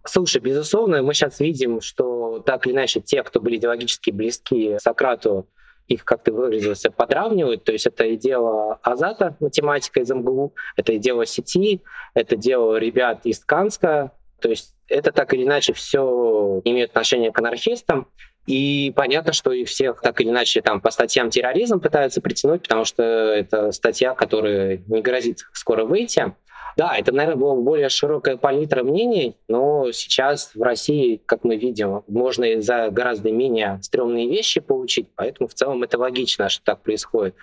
Слушай, 0.08 0.42
безусловно, 0.42 1.02
мы 1.02 1.14
сейчас 1.14 1.40
видим, 1.40 1.82
что 1.82 2.40
так 2.40 2.66
или 2.68 2.74
иначе 2.74 3.02
те, 3.02 3.24
кто 3.24 3.40
были 3.40 3.58
идеологически 3.58 4.12
близки 4.12 4.78
Сократу, 4.80 5.48
их, 5.88 6.04
как 6.04 6.24
ты 6.24 6.32
выразился, 6.32 6.90
подравнивают. 6.92 7.64
То 7.64 7.72
есть 7.72 7.86
это 7.86 8.06
и 8.06 8.18
дело 8.18 8.80
Азата, 8.82 9.36
математика 9.40 10.00
из 10.00 10.10
МГУ, 10.10 10.54
это 10.76 10.94
и 10.94 10.98
дело 10.98 11.26
сети, 11.26 11.82
это 12.14 12.36
дело 12.36 12.78
ребят 12.78 13.22
из 13.26 13.44
Канска. 13.44 14.12
То 14.42 14.50
есть 14.50 14.74
это 14.88 15.12
так 15.12 15.34
или 15.34 15.44
иначе 15.44 15.74
все 15.74 16.62
имеет 16.66 16.92
отношение 16.92 17.32
к 17.32 17.40
анархистам. 17.40 18.08
И 18.48 18.94
понятно, 18.96 19.34
что 19.34 19.52
их 19.52 19.68
всех 19.70 20.02
так 20.02 20.22
или 20.22 20.30
иначе 20.30 20.62
там 20.62 20.80
по 20.80 20.92
статьям 20.92 21.32
терроризм 21.32 21.80
пытаются 21.80 22.22
притянуть, 22.22 22.64
потому 22.64 22.86
что 22.86 23.02
это 23.04 23.72
статья, 23.72 24.14
которая 24.14 24.84
не 24.88 25.02
грозит 25.02 25.40
скоро 25.52 25.84
выйти. 25.84 26.36
Да, 26.78 26.98
это, 26.98 27.14
наверное, 27.14 27.40
была 27.40 27.56
более 27.56 27.90
широкая 27.90 28.36
палитра 28.36 28.84
мнений, 28.84 29.38
но 29.48 29.92
сейчас 29.94 30.52
в 30.56 30.62
России, 30.62 31.22
как 31.26 31.44
мы 31.44 31.56
видим, 31.56 32.04
можно 32.08 32.44
и 32.44 32.60
за 32.60 32.90
гораздо 32.90 33.32
менее 33.32 33.80
стрёмные 33.82 34.28
вещи 34.28 34.60
получить, 34.60 35.08
поэтому 35.16 35.48
в 35.48 35.54
целом 35.54 35.84
это 35.84 35.98
логично, 35.98 36.50
что 36.50 36.64
так 36.66 36.82
происходит. 36.82 37.36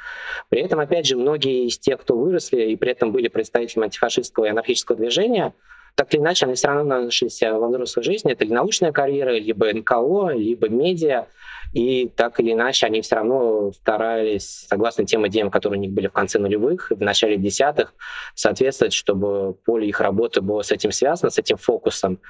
При 0.51 0.61
этом, 0.61 0.81
опять 0.81 1.07
же, 1.07 1.17
многие 1.17 1.67
из 1.67 1.79
тех, 1.79 2.01
кто 2.01 2.17
выросли 2.17 2.63
и 2.71 2.77
при 2.77 2.93
этом 2.93 3.11
были 3.11 3.29
представителями 3.29 3.87
антифашистского 3.87 4.45
и 4.45 4.51
анархического 4.51 4.99
движения, 4.99 5.55
так 5.95 6.15
или 6.15 6.21
иначе, 6.21 6.47
они 6.47 6.55
все 6.55 6.69
равно 6.69 7.03
нашлись 7.03 7.41
во 7.43 7.69
взрослой 7.69 8.03
жизни. 8.03 8.33
Это 8.33 8.45
или 8.45 8.53
научная 8.53 8.93
карьера, 8.93 9.31
либо 9.31 9.73
НКО, 9.73 10.31
либо 10.35 10.69
медиа. 10.69 11.27
И 11.73 12.11
так 12.17 12.39
или 12.39 12.53
иначе, 12.53 12.87
они 12.87 13.01
все 13.01 13.17
равно 13.17 13.73
старались, 13.73 14.67
согласно 14.69 15.07
тем 15.07 15.27
идеям, 15.29 15.51
которые 15.51 15.79
у 15.79 15.83
них 15.83 15.93
были 15.93 16.09
в 16.09 16.13
конце 16.13 16.39
нулевых, 16.39 16.91
в 16.91 17.01
начале 17.01 17.37
десятых, 17.39 17.95
соответствовать, 18.35 18.93
чтобы 18.93 19.55
поле 19.55 19.89
их 19.89 20.01
работы 20.01 20.43
было 20.43 20.63
с 20.63 20.71
этим 20.71 20.93
связано, 20.93 21.31
с 21.31 21.39
этим 21.39 21.57
фокусом. 21.57 22.21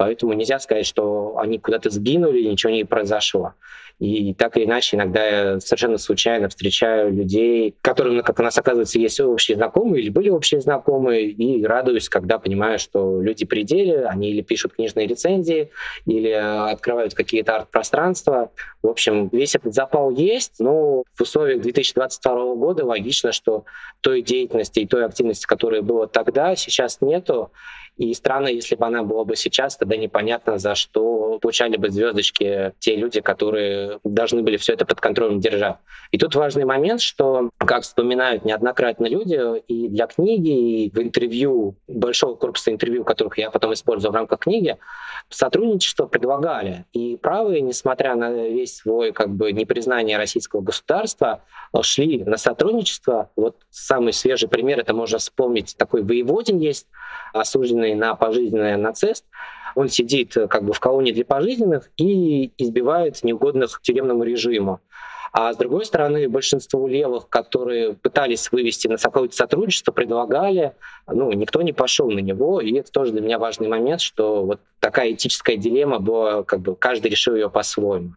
Поэтому 0.00 0.32
нельзя 0.32 0.58
сказать, 0.58 0.86
что 0.86 1.36
они 1.36 1.58
куда-то 1.58 1.90
сгинули, 1.90 2.40
ничего 2.40 2.72
не 2.72 2.84
произошло. 2.84 3.52
И 3.98 4.32
так 4.32 4.56
или 4.56 4.64
иначе, 4.64 4.96
иногда 4.96 5.26
я 5.26 5.60
совершенно 5.60 5.98
случайно 5.98 6.48
встречаю 6.48 7.12
людей, 7.12 7.74
которым, 7.82 8.22
как 8.22 8.38
у 8.38 8.42
нас 8.42 8.56
оказывается, 8.56 8.98
есть 8.98 9.20
общие 9.20 9.58
знакомые 9.58 10.02
или 10.02 10.08
были 10.08 10.30
общие 10.30 10.62
знакомые, 10.62 11.28
и 11.28 11.62
радуюсь, 11.66 12.08
когда 12.08 12.38
понимаю, 12.38 12.78
что 12.78 13.20
люди 13.20 13.44
пределе, 13.44 14.06
они 14.06 14.30
или 14.30 14.40
пишут 14.40 14.72
книжные 14.72 15.06
рецензии, 15.06 15.70
или 16.06 16.30
открывают 16.30 17.12
какие-то 17.12 17.56
арт-пространства. 17.56 18.52
В 18.82 18.88
общем, 18.88 19.28
весь 19.28 19.54
этот 19.54 19.74
запал 19.74 20.10
есть, 20.10 20.60
но 20.60 21.02
в 21.14 21.20
условиях 21.20 21.60
2022 21.60 22.54
года 22.54 22.86
логично, 22.86 23.32
что 23.32 23.66
той 24.00 24.22
деятельности 24.22 24.80
и 24.80 24.86
той 24.86 25.04
активности, 25.04 25.44
которая 25.44 25.82
была 25.82 26.06
тогда, 26.06 26.56
сейчас 26.56 27.02
нету. 27.02 27.52
И 28.00 28.14
странно, 28.14 28.48
если 28.48 28.76
бы 28.76 28.86
она 28.86 29.02
была 29.02 29.24
бы 29.24 29.36
сейчас, 29.36 29.76
тогда 29.90 30.00
непонятно, 30.00 30.58
за 30.58 30.76
что 30.76 31.38
получали 31.40 31.76
бы 31.76 31.90
звездочки 31.90 32.72
те 32.78 32.94
люди, 32.94 33.20
которые 33.20 33.98
должны 34.04 34.42
были 34.42 34.56
все 34.56 34.74
это 34.74 34.86
под 34.86 35.00
контролем 35.00 35.40
держать. 35.40 35.76
И 36.12 36.18
тут 36.18 36.36
важный 36.36 36.64
момент, 36.64 37.00
что, 37.00 37.50
как 37.58 37.82
вспоминают 37.82 38.44
неоднократно 38.44 39.06
люди, 39.06 39.58
и 39.66 39.88
для 39.88 40.06
книги, 40.06 40.84
и 40.84 40.90
в 40.90 40.98
интервью, 41.00 41.74
большого 41.88 42.36
корпуса 42.36 42.70
интервью, 42.70 43.04
которых 43.04 43.38
я 43.38 43.50
потом 43.50 43.72
использую 43.72 44.12
в 44.12 44.14
рамках 44.14 44.40
книги, 44.40 44.76
сотрудничество 45.28 46.06
предлагали. 46.06 46.84
И 46.92 47.16
правые, 47.16 47.60
несмотря 47.60 48.14
на 48.14 48.30
весь 48.30 48.76
свой 48.76 49.12
как 49.12 49.30
бы 49.30 49.50
непризнание 49.52 50.18
российского 50.18 50.60
государства, 50.60 51.42
шли 51.82 52.22
на 52.24 52.36
сотрудничество. 52.36 53.30
Вот 53.34 53.56
самый 53.70 54.12
свежий 54.12 54.48
пример, 54.48 54.78
это 54.78 54.94
можно 54.94 55.18
вспомнить, 55.18 55.74
такой 55.76 56.02
воеводин 56.02 56.58
есть, 56.58 56.86
осужденный 57.32 57.94
на 57.94 58.14
пожизненное 58.14 58.76
нацист, 58.76 59.24
он 59.74 59.88
сидит 59.88 60.36
э, 60.36 60.48
как 60.48 60.64
бы 60.64 60.72
в 60.72 60.80
колонии 60.80 61.12
для 61.12 61.24
пожизненных 61.24 61.90
и 61.96 62.52
избивает 62.58 63.22
неугодных 63.22 63.80
тюремному 63.82 64.24
режиму. 64.24 64.80
А 65.32 65.52
с 65.52 65.56
другой 65.56 65.84
стороны, 65.84 66.28
большинство 66.28 66.88
левых, 66.88 67.28
которые 67.28 67.94
пытались 67.94 68.50
вывести 68.50 68.88
на 68.88 68.96
какое-то 68.96 69.34
сотрудничество, 69.34 69.92
предлагали, 69.92 70.74
ну, 71.06 71.32
никто 71.32 71.62
не 71.62 71.72
пошел 71.72 72.10
на 72.10 72.18
него, 72.18 72.60
и 72.60 72.72
это 72.74 72.90
тоже 72.90 73.12
для 73.12 73.20
меня 73.20 73.38
важный 73.38 73.68
момент, 73.68 74.00
что 74.00 74.44
вот 74.44 74.60
такая 74.80 75.12
этическая 75.12 75.56
дилемма 75.56 76.00
была, 76.00 76.42
как 76.42 76.60
бы 76.60 76.74
каждый 76.74 77.12
решил 77.12 77.36
ее 77.36 77.48
по-своему. 77.48 78.14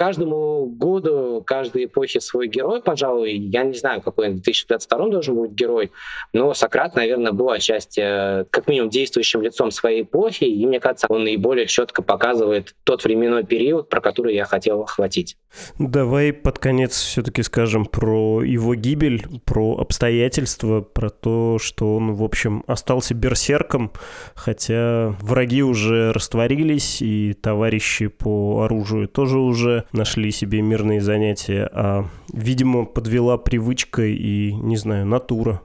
Каждому 0.00 0.64
году, 0.64 1.44
каждой 1.46 1.84
эпохе 1.84 2.22
свой 2.22 2.48
герой, 2.48 2.80
пожалуй. 2.80 3.34
Я 3.34 3.64
не 3.64 3.74
знаю, 3.74 4.00
какой 4.00 4.28
он 4.28 4.36
в 4.36 4.40
2022 4.40 5.08
должен 5.10 5.34
быть 5.34 5.50
герой, 5.50 5.92
но 6.32 6.54
Сократ, 6.54 6.94
наверное, 6.94 7.32
был 7.32 7.50
отчасти 7.50 8.00
э, 8.02 8.44
как 8.48 8.66
минимум 8.66 8.88
действующим 8.88 9.42
лицом 9.42 9.70
своей 9.70 10.04
эпохи, 10.04 10.44
и 10.44 10.64
мне 10.64 10.80
кажется, 10.80 11.06
он 11.10 11.24
наиболее 11.24 11.66
четко 11.66 12.00
показывает 12.00 12.74
тот 12.84 13.04
временной 13.04 13.44
период, 13.44 13.90
про 13.90 14.00
который 14.00 14.34
я 14.34 14.46
хотел 14.46 14.80
охватить. 14.80 15.36
Давай 15.78 16.32
под 16.32 16.58
конец 16.58 16.92
все-таки 16.98 17.42
скажем 17.42 17.84
про 17.84 18.42
его 18.42 18.74
гибель, 18.74 19.26
про 19.44 19.76
обстоятельства, 19.76 20.80
про 20.80 21.10
то, 21.10 21.58
что 21.60 21.96
он, 21.96 22.14
в 22.14 22.22
общем, 22.22 22.64
остался 22.66 23.12
берсерком, 23.12 23.92
хотя 24.34 25.14
враги 25.20 25.62
уже 25.62 26.12
растворились, 26.12 27.02
и 27.02 27.34
товарищи 27.34 28.06
по 28.06 28.62
оружию 28.62 29.06
тоже 29.06 29.38
уже 29.38 29.84
нашли 29.92 30.30
себе 30.30 30.62
мирные 30.62 31.00
занятия, 31.00 31.68
а, 31.72 32.04
видимо, 32.32 32.86
подвела 32.86 33.38
привычка 33.38 34.02
и, 34.02 34.52
не 34.52 34.76
знаю, 34.76 35.06
натура. 35.06 35.62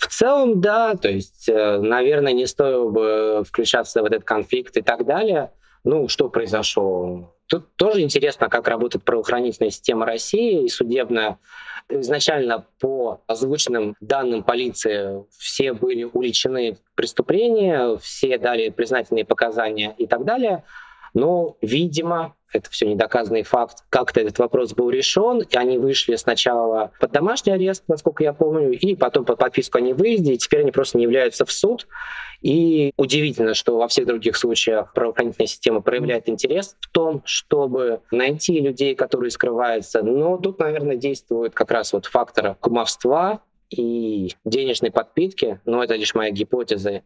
В 0.00 0.06
целом, 0.06 0.62
да, 0.62 0.94
то 0.94 1.10
есть, 1.10 1.48
э, 1.48 1.78
наверное, 1.78 2.32
не 2.32 2.46
стоило 2.46 2.88
бы 2.88 3.42
включаться 3.46 4.00
в 4.00 4.06
этот 4.06 4.24
конфликт 4.24 4.76
и 4.78 4.82
так 4.82 5.04
далее. 5.04 5.52
Ну, 5.84 6.08
что 6.08 6.30
произошло? 6.30 7.34
Тут 7.46 7.74
тоже 7.76 8.00
интересно, 8.00 8.48
как 8.48 8.66
работает 8.66 9.04
правоохранительная 9.04 9.70
система 9.70 10.06
России 10.06 10.64
и 10.64 10.68
судебная. 10.68 11.38
Изначально 11.90 12.64
по 12.78 13.22
озвученным 13.26 13.96
данным 14.00 14.42
полиции 14.42 15.24
все 15.36 15.72
были 15.72 16.04
уличены 16.04 16.74
в 16.74 16.94
преступлении, 16.94 17.98
все 17.98 18.38
дали 18.38 18.70
признательные 18.70 19.24
показания 19.24 19.94
и 19.98 20.06
так 20.06 20.24
далее. 20.24 20.64
Но, 21.12 21.56
видимо, 21.60 22.36
это 22.52 22.70
все 22.70 22.86
недоказанный 22.86 23.42
факт, 23.42 23.84
как-то 23.88 24.20
этот 24.20 24.38
вопрос 24.38 24.72
был 24.72 24.90
решен, 24.90 25.40
и 25.40 25.56
они 25.56 25.78
вышли 25.78 26.16
сначала 26.16 26.92
под 27.00 27.12
домашний 27.12 27.52
арест, 27.52 27.84
насколько 27.88 28.22
я 28.24 28.32
помню, 28.32 28.72
и 28.72 28.94
потом 28.96 29.24
под 29.24 29.38
подписку 29.38 29.78
о 29.78 29.80
невыезде, 29.80 30.34
и 30.34 30.38
теперь 30.38 30.60
они 30.60 30.72
просто 30.72 30.98
не 30.98 31.04
являются 31.04 31.44
в 31.44 31.52
суд. 31.52 31.86
И 32.40 32.92
удивительно, 32.96 33.54
что 33.54 33.76
во 33.76 33.86
всех 33.88 34.06
других 34.06 34.36
случаях 34.36 34.92
правоохранительная 34.94 35.46
система 35.46 35.82
проявляет 35.82 36.28
интерес 36.28 36.76
в 36.80 36.88
том, 36.88 37.22
чтобы 37.26 38.00
найти 38.10 38.60
людей, 38.60 38.94
которые 38.94 39.30
скрываются. 39.30 40.02
Но 40.02 40.38
тут, 40.38 40.58
наверное, 40.58 40.96
действует 40.96 41.54
как 41.54 41.70
раз 41.70 41.92
вот 41.92 42.06
фактор 42.06 42.54
кумовства 42.54 43.42
и 43.68 44.34
денежной 44.44 44.90
подпитки, 44.90 45.60
но 45.64 45.84
это 45.84 45.94
лишь 45.94 46.14
моя 46.14 46.30
гипотеза. 46.30 47.02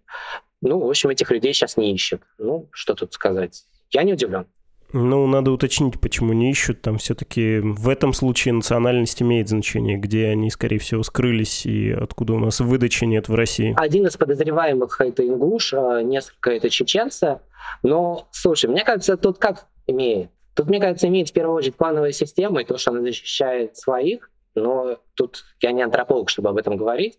Ну, 0.62 0.78
в 0.78 0.88
общем, 0.88 1.10
этих 1.10 1.30
людей 1.30 1.52
сейчас 1.52 1.76
не 1.76 1.92
ищут. 1.92 2.22
Ну, 2.38 2.68
что 2.72 2.94
тут 2.94 3.12
сказать? 3.12 3.64
Я 3.90 4.02
не 4.02 4.12
удивлен. 4.12 4.46
Ну, 4.92 5.26
надо 5.26 5.50
уточнить, 5.50 6.00
почему 6.00 6.32
не 6.32 6.50
ищут. 6.50 6.82
Там 6.82 6.98
все-таки 6.98 7.58
в 7.58 7.88
этом 7.88 8.12
случае 8.12 8.54
национальность 8.54 9.20
имеет 9.22 9.48
значение, 9.48 9.96
где 9.96 10.28
они, 10.28 10.50
скорее 10.50 10.78
всего, 10.78 11.02
скрылись 11.02 11.66
и 11.66 11.90
откуда 11.90 12.34
у 12.34 12.38
нас 12.38 12.60
выдачи 12.60 13.04
нет 13.04 13.28
в 13.28 13.34
России. 13.34 13.74
Один 13.76 14.06
из 14.06 14.16
подозреваемых 14.16 15.00
это 15.00 15.26
ингуш, 15.26 15.74
а 15.74 16.02
несколько 16.02 16.50
это 16.52 16.70
чеченцы. 16.70 17.40
Но, 17.82 18.28
слушай, 18.30 18.70
мне 18.70 18.84
кажется, 18.84 19.16
тут 19.16 19.38
как 19.38 19.66
имеет? 19.86 20.30
Тут, 20.54 20.68
мне 20.68 20.80
кажется, 20.80 21.08
имеет 21.08 21.30
в 21.30 21.32
первую 21.32 21.56
очередь 21.56 21.76
плановая 21.76 22.12
система 22.12 22.62
и 22.62 22.64
то, 22.64 22.78
что 22.78 22.92
она 22.92 23.00
защищает 23.00 23.76
своих, 23.76 24.30
но 24.54 24.98
тут 25.14 25.44
я 25.60 25.72
не 25.72 25.82
антрополог, 25.82 26.30
чтобы 26.30 26.50
об 26.50 26.56
этом 26.56 26.76
говорить. 26.76 27.18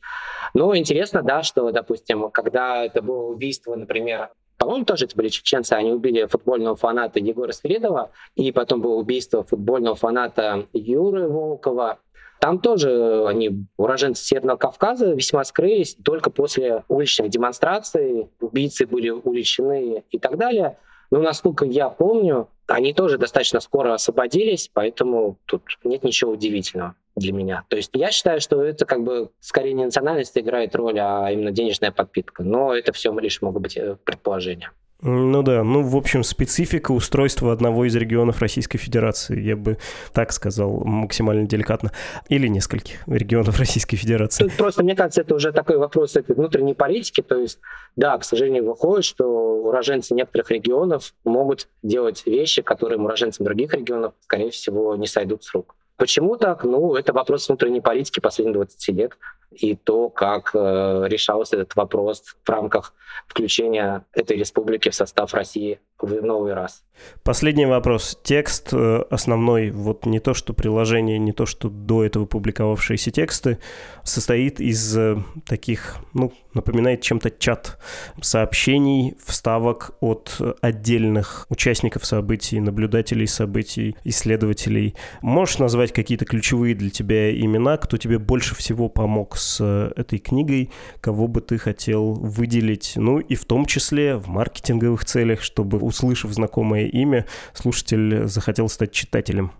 Но 0.53 0.75
интересно, 0.75 1.21
да, 1.21 1.43
что, 1.43 1.71
допустим, 1.71 2.29
когда 2.31 2.85
это 2.85 3.01
было 3.01 3.25
убийство, 3.25 3.75
например, 3.75 4.29
по-моему, 4.57 4.85
тоже 4.85 5.05
это 5.05 5.15
были 5.15 5.29
чеченцы, 5.29 5.73
они 5.73 5.91
убили 5.91 6.25
футбольного 6.25 6.75
фаната 6.75 7.19
Егора 7.19 7.51
Свиридова, 7.51 8.11
и 8.35 8.51
потом 8.51 8.81
было 8.81 8.95
убийство 8.95 9.43
футбольного 9.43 9.95
фаната 9.95 10.65
Юры 10.73 11.27
Волкова. 11.27 11.99
Там 12.39 12.59
тоже 12.59 13.25
они, 13.27 13.65
уроженцы 13.77 14.23
Северного 14.23 14.57
Кавказа, 14.57 15.13
весьма 15.13 15.43
скрылись. 15.43 15.95
Только 16.03 16.29
после 16.29 16.83
уличных 16.87 17.29
демонстраций 17.29 18.29
убийцы 18.39 18.85
были 18.85 19.09
уличены 19.09 20.03
и 20.11 20.19
так 20.19 20.37
далее. 20.37 20.77
Но, 21.11 21.19
насколько 21.19 21.65
я 21.65 21.89
помню, 21.89 22.49
они 22.67 22.93
тоже 22.93 23.17
достаточно 23.17 23.59
скоро 23.59 23.93
освободились, 23.93 24.69
поэтому 24.73 25.37
тут 25.45 25.63
нет 25.83 26.03
ничего 26.03 26.31
удивительного 26.31 26.95
для 27.15 27.31
меня. 27.31 27.63
То 27.69 27.77
есть 27.77 27.91
я 27.93 28.11
считаю, 28.11 28.41
что 28.41 28.61
это 28.61 28.85
как 28.85 29.03
бы 29.03 29.29
скорее 29.39 29.73
не 29.73 29.85
национальность 29.85 30.37
играет 30.37 30.75
роль, 30.75 30.99
а 30.99 31.29
именно 31.31 31.51
денежная 31.51 31.91
подпитка. 31.91 32.43
Но 32.43 32.73
это 32.75 32.91
все 32.91 33.17
лишь 33.19 33.41
могут 33.41 33.61
быть 33.61 33.77
э, 33.77 33.97
предположения. 34.03 34.71
Ну 35.07 35.43
да, 35.43 35.63
ну, 35.63 35.83
в 35.83 35.95
общем, 35.95 36.23
специфика 36.23 36.91
устройства 36.91 37.53
одного 37.53 37.85
из 37.85 37.95
регионов 37.95 38.41
Российской 38.41 38.79
Федерации, 38.79 39.39
я 39.39 39.55
бы 39.55 39.77
так 40.13 40.31
сказал, 40.31 40.81
максимально 40.83 41.45
деликатно. 41.45 41.91
Или 42.27 42.47
нескольких 42.47 43.07
регионов 43.07 43.59
Российской 43.59 43.97
Федерации. 43.97 44.45
Тут 44.45 44.53
просто, 44.53 44.83
мне 44.83 44.95
кажется, 44.95 45.21
это 45.21 45.35
уже 45.35 45.51
такой 45.51 45.77
вопрос 45.77 46.15
этой 46.15 46.35
внутренней 46.35 46.73
политики. 46.73 47.21
То 47.21 47.37
есть, 47.37 47.59
да, 47.95 48.17
к 48.17 48.23
сожалению, 48.23 48.65
выходит, 48.65 49.05
что 49.05 49.25
уроженцы 49.27 50.15
некоторых 50.15 50.49
регионов 50.49 51.13
могут 51.23 51.67
делать 51.83 52.23
вещи, 52.25 52.63
которые 52.63 52.99
уроженцам 52.99 53.45
других 53.45 53.75
регионов, 53.75 54.13
скорее 54.21 54.49
всего, 54.49 54.95
не 54.95 55.05
сойдут 55.05 55.43
с 55.43 55.53
рук. 55.53 55.75
Почему 55.97 56.35
так? 56.35 56.63
Ну, 56.63 56.95
это 56.95 57.13
вопрос 57.13 57.47
внутренней 57.47 57.79
политики 57.79 58.19
последних 58.19 58.55
20 58.55 58.87
лет 58.95 59.17
и 59.51 59.75
то, 59.75 60.09
как 60.09 60.51
э, 60.53 61.03
решался 61.07 61.57
этот 61.57 61.75
вопрос 61.75 62.35
в 62.43 62.49
рамках 62.49 62.93
включения 63.27 64.05
этой 64.13 64.37
республики 64.37 64.89
в 64.89 64.95
состав 64.95 65.33
России 65.33 65.79
в 65.99 66.21
новый 66.21 66.53
раз. 66.53 66.83
Последний 67.23 67.65
вопрос. 67.65 68.19
Текст 68.23 68.69
э, 68.71 69.03
основной, 69.09 69.71
вот 69.71 70.05
не 70.05 70.19
то, 70.19 70.33
что 70.33 70.53
приложение, 70.53 71.17
не 71.19 71.33
то, 71.33 71.45
что 71.45 71.69
до 71.69 72.03
этого 72.03 72.25
публиковавшиеся 72.25 73.11
тексты, 73.11 73.57
состоит 74.03 74.59
из 74.59 74.97
э, 74.97 75.17
таких, 75.45 75.97
ну, 76.13 76.31
напоминает 76.53 77.01
чем-то 77.01 77.31
чат 77.31 77.79
сообщений, 78.21 79.15
вставок 79.23 79.91
от 79.99 80.39
отдельных 80.61 81.47
участников 81.49 82.05
событий, 82.05 82.59
наблюдателей 82.59 83.27
событий, 83.27 83.95
исследователей. 84.03 84.95
Можешь 85.21 85.59
назвать 85.59 85.91
какие-то 85.91 86.25
ключевые 86.25 86.75
для 86.75 86.89
тебя 86.89 87.31
имена, 87.31 87.77
кто 87.77 87.97
тебе 87.97 88.19
больше 88.19 88.55
всего 88.55 88.89
помог 88.89 89.37
с 89.37 89.59
э, 89.59 89.91
этой 89.95 90.19
книгой, 90.19 90.71
кого 91.01 91.27
бы 91.27 91.41
ты 91.41 91.57
хотел 91.57 92.13
выделить, 92.13 92.93
ну 92.95 93.19
и 93.19 93.35
в 93.35 93.45
том 93.45 93.65
числе 93.65 94.15
в 94.15 94.27
маркетинговых 94.27 95.03
целях, 95.05 95.41
чтобы, 95.41 95.79
услышав 95.85 96.31
знакомое 96.31 96.87
имя, 96.87 97.25
слушатель 97.53 98.25
захотел 98.27 98.69
стать 98.69 98.91
читателем? 98.91 99.51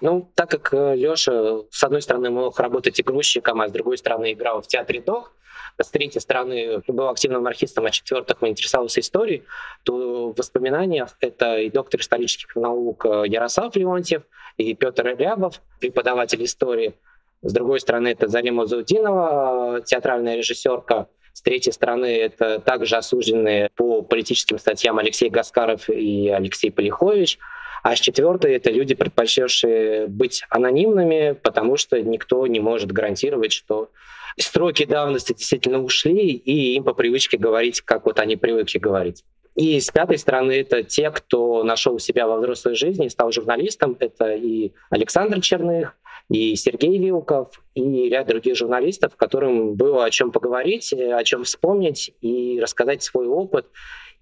Ну, 0.00 0.30
так 0.34 0.50
как 0.50 0.74
э, 0.74 0.96
Леша, 0.96 1.62
с 1.70 1.84
одной 1.84 2.02
стороны, 2.02 2.30
мог 2.30 2.58
работать 2.58 3.00
игрущиком, 3.00 3.60
а 3.60 3.68
с 3.68 3.72
другой 3.72 3.96
стороны, 3.96 4.32
играл 4.32 4.60
в 4.60 4.66
театре 4.66 5.00
ДОК, 5.00 5.32
с 5.80 5.90
третьей 5.90 6.20
стороны, 6.20 6.82
был 6.86 7.08
активным 7.08 7.40
анархистом, 7.40 7.86
а 7.86 7.90
четвертых 7.90 8.42
интересовался 8.42 9.00
историей, 9.00 9.44
то 9.82 10.32
в 10.32 10.36
воспоминаниях 10.36 11.16
это 11.20 11.58
и 11.58 11.70
доктор 11.70 12.00
исторических 12.00 12.54
наук 12.56 13.06
э, 13.06 13.24
Ярослав 13.26 13.74
Леонтьев, 13.76 14.22
и 14.56 14.74
Петр 14.74 15.16
Рябов, 15.16 15.60
преподаватель 15.80 16.44
истории. 16.44 16.94
С 17.42 17.52
другой 17.52 17.80
стороны, 17.80 18.08
это 18.08 18.28
Зарима 18.28 18.66
Заудинова, 18.66 19.82
театральная 19.82 20.36
режиссерка. 20.36 21.08
С 21.34 21.42
третьей 21.42 21.72
стороны, 21.72 22.06
это 22.06 22.60
также 22.60 22.96
осужденные 22.96 23.68
по 23.74 24.02
политическим 24.02 24.56
статьям 24.58 24.98
Алексей 24.98 25.28
Гаскаров 25.28 25.90
и 25.90 26.28
Алексей 26.28 26.70
Полихович. 26.70 27.38
А 27.82 27.96
с 27.96 28.00
четвертой 28.00 28.54
это 28.54 28.70
люди, 28.70 28.94
предпочтевшие 28.94 30.06
быть 30.06 30.44
анонимными, 30.48 31.32
потому 31.32 31.76
что 31.76 32.00
никто 32.00 32.46
не 32.46 32.60
может 32.60 32.92
гарантировать, 32.92 33.52
что 33.52 33.90
строки 34.38 34.84
давности 34.84 35.34
действительно 35.34 35.82
ушли, 35.82 36.30
и 36.30 36.76
им 36.76 36.84
по 36.84 36.94
привычке 36.94 37.36
говорить, 37.36 37.80
как 37.80 38.06
вот 38.06 38.20
они 38.20 38.36
привыкли 38.36 38.78
говорить. 38.78 39.24
И 39.56 39.80
с 39.80 39.90
пятой 39.90 40.18
стороны 40.18 40.52
это 40.52 40.84
те, 40.84 41.10
кто 41.10 41.64
нашел 41.64 41.98
себя 41.98 42.28
во 42.28 42.38
взрослой 42.38 42.76
жизни 42.76 43.06
и 43.06 43.10
стал 43.10 43.32
журналистом. 43.32 43.96
Это 43.98 44.34
и 44.34 44.72
Александр 44.90 45.40
Черных, 45.40 45.96
и 46.30 46.56
Сергей 46.56 46.98
Вилков, 46.98 47.62
и 47.74 48.08
ряд 48.08 48.26
других 48.26 48.56
журналистов, 48.56 49.16
которым 49.16 49.74
было 49.74 50.04
о 50.04 50.10
чем 50.10 50.32
поговорить, 50.32 50.92
о 50.92 51.22
чем 51.24 51.44
вспомнить 51.44 52.14
и 52.20 52.58
рассказать 52.60 53.02
свой 53.02 53.26
опыт. 53.26 53.66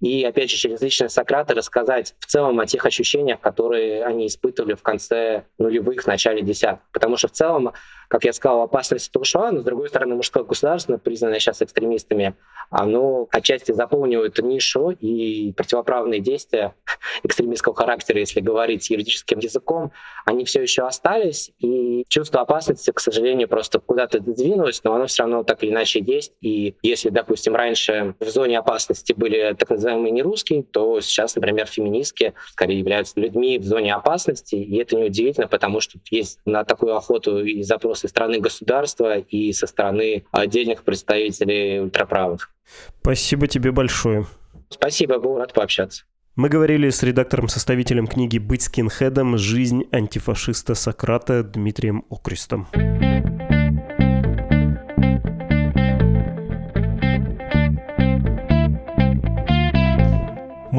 И 0.01 0.25
опять 0.25 0.51
же, 0.51 0.57
через 0.57 0.81
личное 0.81 1.09
Сократа 1.09 1.55
рассказать 1.55 2.17
в 2.19 2.27
целом 2.27 2.59
о 2.59 2.67
тех 2.67 2.85
ощущениях, 2.85 3.39
которые 3.39 4.05
они 4.05 4.27
испытывали 4.27 4.75
в 4.75 4.83
конце 4.83 5.45
нулевых, 5.59 6.09
начале 6.09 6.43
десятых. 6.43 6.83
Потому 6.93 7.17
что 7.17 7.29
в 7.29 7.33
целом 7.33 7.73
как 8.13 8.25
я 8.25 8.35
сказал, 8.35 8.61
опасность 8.61 9.17
ушла, 9.17 9.51
но, 9.53 9.63
с 9.63 9.65
другой 9.65 9.89
стороны, 9.89 10.17
мужское 10.17 10.45
государство, 10.45 10.99
признанное 10.99 11.39
сейчас 11.39 11.63
экстремистами, 11.63 12.35
оно 12.69 13.27
отчасти 13.31 13.73
заполнивает 13.73 14.39
нишу 14.39 14.91
и 14.91 15.55
противоправные 15.55 16.21
действия 16.21 16.75
экстремистского 17.23 17.75
характера, 17.75 18.19
если 18.19 18.41
говорить 18.41 18.91
юридическим 18.91 19.39
языком, 19.39 19.93
они 20.27 20.45
все 20.45 20.61
еще 20.61 20.83
остались, 20.83 21.53
и 21.59 22.05
чувство 22.07 22.43
опасности, 22.43 22.91
к 22.91 23.01
сожалению, 23.01 23.49
просто 23.49 23.81
куда-то 23.81 24.21
двинулось, 24.21 24.85
но 24.85 24.95
оно 24.95 25.07
все 25.07 25.23
равно 25.23 25.43
так 25.43 25.63
или 25.63 25.71
иначе 25.71 25.99
есть, 26.01 26.35
и 26.43 26.77
если, 26.83 27.09
допустим, 27.09 27.57
раньше 27.57 28.15
в 28.21 28.29
зоне 28.29 28.59
опасности 28.59 29.15
были 29.15 29.57
так 29.59 29.71
называемые 29.71 30.11
нерусские, 30.11 30.65
то 30.65 31.01
сейчас, 31.01 31.35
например, 31.35 31.65
феминистки 31.65 32.35
скорее 32.51 32.79
являются 32.79 33.19
людьми 33.19 33.59
в 33.59 33.65
зоне 33.65 33.95
опасности, 33.95 34.57
и 34.57 34.77
это 34.77 34.97
неудивительно, 34.97 35.49
потому 35.49 35.81
что 35.81 35.99
есть 36.11 36.41
на 36.45 36.65
такую 36.65 36.95
охоту 36.95 37.43
и 37.43 37.63
запрос 37.63 38.02
со 38.03 38.09
стороны 38.09 38.41
государства 38.41 39.19
и 39.19 39.53
со 39.53 39.69
стороны 39.69 40.25
отдельных 40.33 40.83
представителей 40.83 41.81
ультраправых. 41.81 42.51
Спасибо 43.01 43.47
тебе 43.47 43.71
большое. 43.71 44.27
Спасибо, 44.69 45.19
был 45.19 45.39
рад 45.39 45.53
пообщаться. 45.53 46.05
Мы 46.35 46.49
говорили 46.49 46.91
с 46.91 47.03
редактором-составителем 47.03 48.07
книги 48.07 48.39
«Быть 48.39 48.63
скинхедом. 48.63 49.39
Жизнь 49.39 49.85
антифашиста 49.93 50.75
Сократа» 50.75 51.45
Дмитрием 51.45 52.05
Окрестом. 52.11 52.67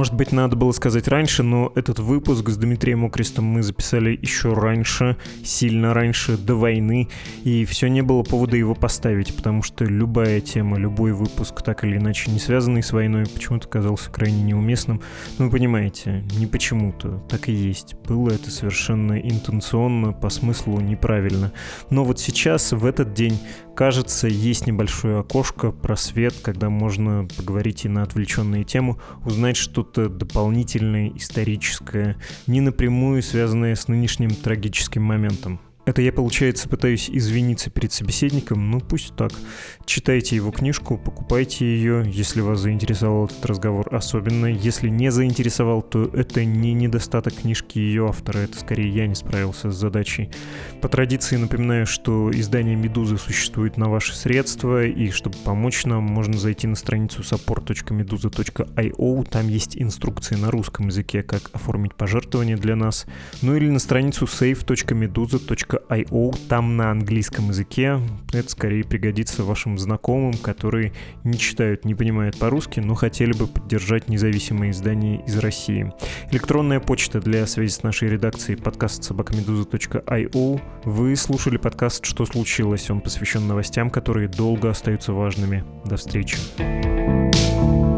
Может 0.04 0.16
быть, 0.16 0.34
надо 0.34 0.58
было 0.58 0.74
сказать 0.74 1.08
раньше, 1.08 1.44
но 1.44 1.72
этот 1.76 2.00
выпуск 2.00 2.50
с 2.50 2.58
Дмитрием 2.58 3.06
Окрестом 3.06 3.46
мы 3.46 3.64
записали 3.64 4.20
еще 4.22 4.52
раньше, 4.52 5.16
сильно 5.46 5.94
раньше, 5.94 6.36
до 6.36 6.56
войны, 6.56 7.08
и 7.46 7.64
все 7.64 7.88
не 7.88 8.02
было 8.02 8.24
повода 8.24 8.58
его 8.58 8.76
поставить, 8.76 9.34
потому 9.34 9.64
что 9.64 9.86
любая 9.86 10.42
тема, 10.42 10.78
любой 10.78 11.14
выпуск, 11.14 11.62
так 11.62 11.86
или 11.86 11.96
иначе 11.96 12.32
не 12.32 12.40
связанный 12.40 12.84
с 12.84 12.92
войной, 12.92 13.24
почему-то 13.34 13.70
казался 13.70 14.10
крайне 14.10 14.44
неуместным. 14.44 15.00
Ну, 15.38 15.46
вы 15.46 15.52
понимаете, 15.52 16.26
не 16.38 16.48
почему-то, 16.48 17.24
так 17.30 17.48
и 17.48 17.54
есть. 17.54 17.96
Было 18.06 18.32
это 18.32 18.52
совершенно 18.52 19.18
интенционно, 19.18 20.12
по 20.12 20.28
смыслу 20.28 20.82
неправильно. 20.82 21.54
Но 21.90 22.04
вот 22.04 22.20
сейчас, 22.20 22.74
в 22.74 22.86
этот 22.86 23.14
день, 23.14 23.40
кажется, 23.76 24.28
есть 24.28 24.68
небольшое 24.68 25.20
окошко, 25.20 25.72
просвет, 25.72 26.36
когда 26.42 26.70
можно 26.70 27.28
поговорить 27.38 27.86
и 27.86 27.90
на 27.90 28.04
отвлеченные 28.04 28.64
темы, 28.64 28.98
узнать 29.26 29.58
что-то 29.58 30.10
дополнительное, 30.10 31.12
историческое, 31.16 32.18
не 32.48 32.62
напрямую 32.62 33.22
связанное 33.24 33.76
с 33.76 33.88
нынешним 33.88 34.32
трагическим 34.36 35.04
моментом. 35.04 35.60
Это 35.86 36.02
я, 36.02 36.14
получается, 36.14 36.70
пытаюсь 36.70 37.10
извиниться 37.10 37.70
перед 37.70 37.92
собеседником, 37.92 38.72
ну 38.72 38.80
пусть 38.80 39.16
так. 39.18 39.34
Читайте 39.86 40.38
его 40.38 40.52
книжку, 40.52 40.98
покупайте 40.98 41.66
ее, 41.66 42.10
если 42.10 42.40
вас 42.40 42.62
заинтересовал 42.62 43.26
этот 43.26 43.46
разговор 43.46 43.94
особенно. 43.94 44.46
Если 44.46 44.88
не 44.88 45.12
заинтересовал, 45.12 45.82
то 45.82 46.10
это 46.14 46.46
не 46.46 46.74
недостаток 46.74 47.34
книжки 47.34 47.80
ее 47.80 48.08
автора, 48.08 48.40
это 48.40 48.58
скорее 48.58 48.90
я 48.90 49.08
не 49.08 49.16
справился 49.16 49.72
с 49.72 49.76
задачей. 49.76 50.30
По 50.82 50.88
традиции 50.88 51.36
напоминаю, 51.36 51.86
что 51.86 52.32
издание 52.32 52.78
«Медузы» 52.78 53.18
существует 53.18 53.76
на 53.76 53.90
ваши 53.90 54.16
средства, 54.16 54.86
и 54.86 55.10
чтобы 55.10 55.36
помочь 55.44 55.84
нам, 55.84 56.04
можно 56.04 56.38
зайти 56.38 56.66
на 56.66 56.76
страницу 56.76 57.24
support.meduza.io, 57.24 59.30
там 59.30 59.50
есть 59.50 59.76
инструкции 59.76 60.36
на 60.36 60.50
русском 60.50 60.88
языке, 60.88 61.24
как 61.24 61.50
оформить 61.52 61.96
пожертвование 61.96 62.56
для 62.56 62.78
нас, 62.78 63.06
ну 63.42 63.58
или 63.58 63.70
на 63.70 63.80
страницу 63.80 64.26
save.meduza.io 64.26 65.73
Podcast.io, 65.74 66.36
там 66.48 66.78
на 66.78 66.92
английском 66.92 67.50
языке. 67.50 68.00
Это 68.32 68.50
скорее 68.50 68.84
пригодится 68.84 69.44
вашим 69.44 69.78
знакомым, 69.78 70.34
которые 70.34 70.94
не 71.24 71.38
читают, 71.38 71.86
не 71.86 71.96
понимают 71.96 72.38
по-русски, 72.38 72.80
но 72.80 72.96
хотели 72.96 73.34
бы 73.34 73.48
поддержать 73.48 74.08
независимые 74.08 74.72
издания 74.72 75.24
из 75.26 75.38
России. 75.38 75.92
Электронная 76.32 76.80
почта 76.80 77.20
для 77.20 77.46
связи 77.48 77.72
с 77.72 77.84
нашей 77.84 78.10
редакцией 78.10 78.60
подкаст 78.60 79.04
собакамедуза.io. 79.04 80.62
Вы 80.86 81.16
слушали 81.16 81.58
подкаст 81.58 82.06
«Что 82.06 82.26
случилось?». 82.26 82.90
Он 82.90 83.02
посвящен 83.02 83.48
новостям, 83.48 83.90
которые 83.90 84.28
долго 84.28 84.70
остаются 84.70 85.14
важными. 85.14 85.64
До 85.86 85.98
встречи. 85.98 86.38
thank 86.58 87.86
you 87.88 87.93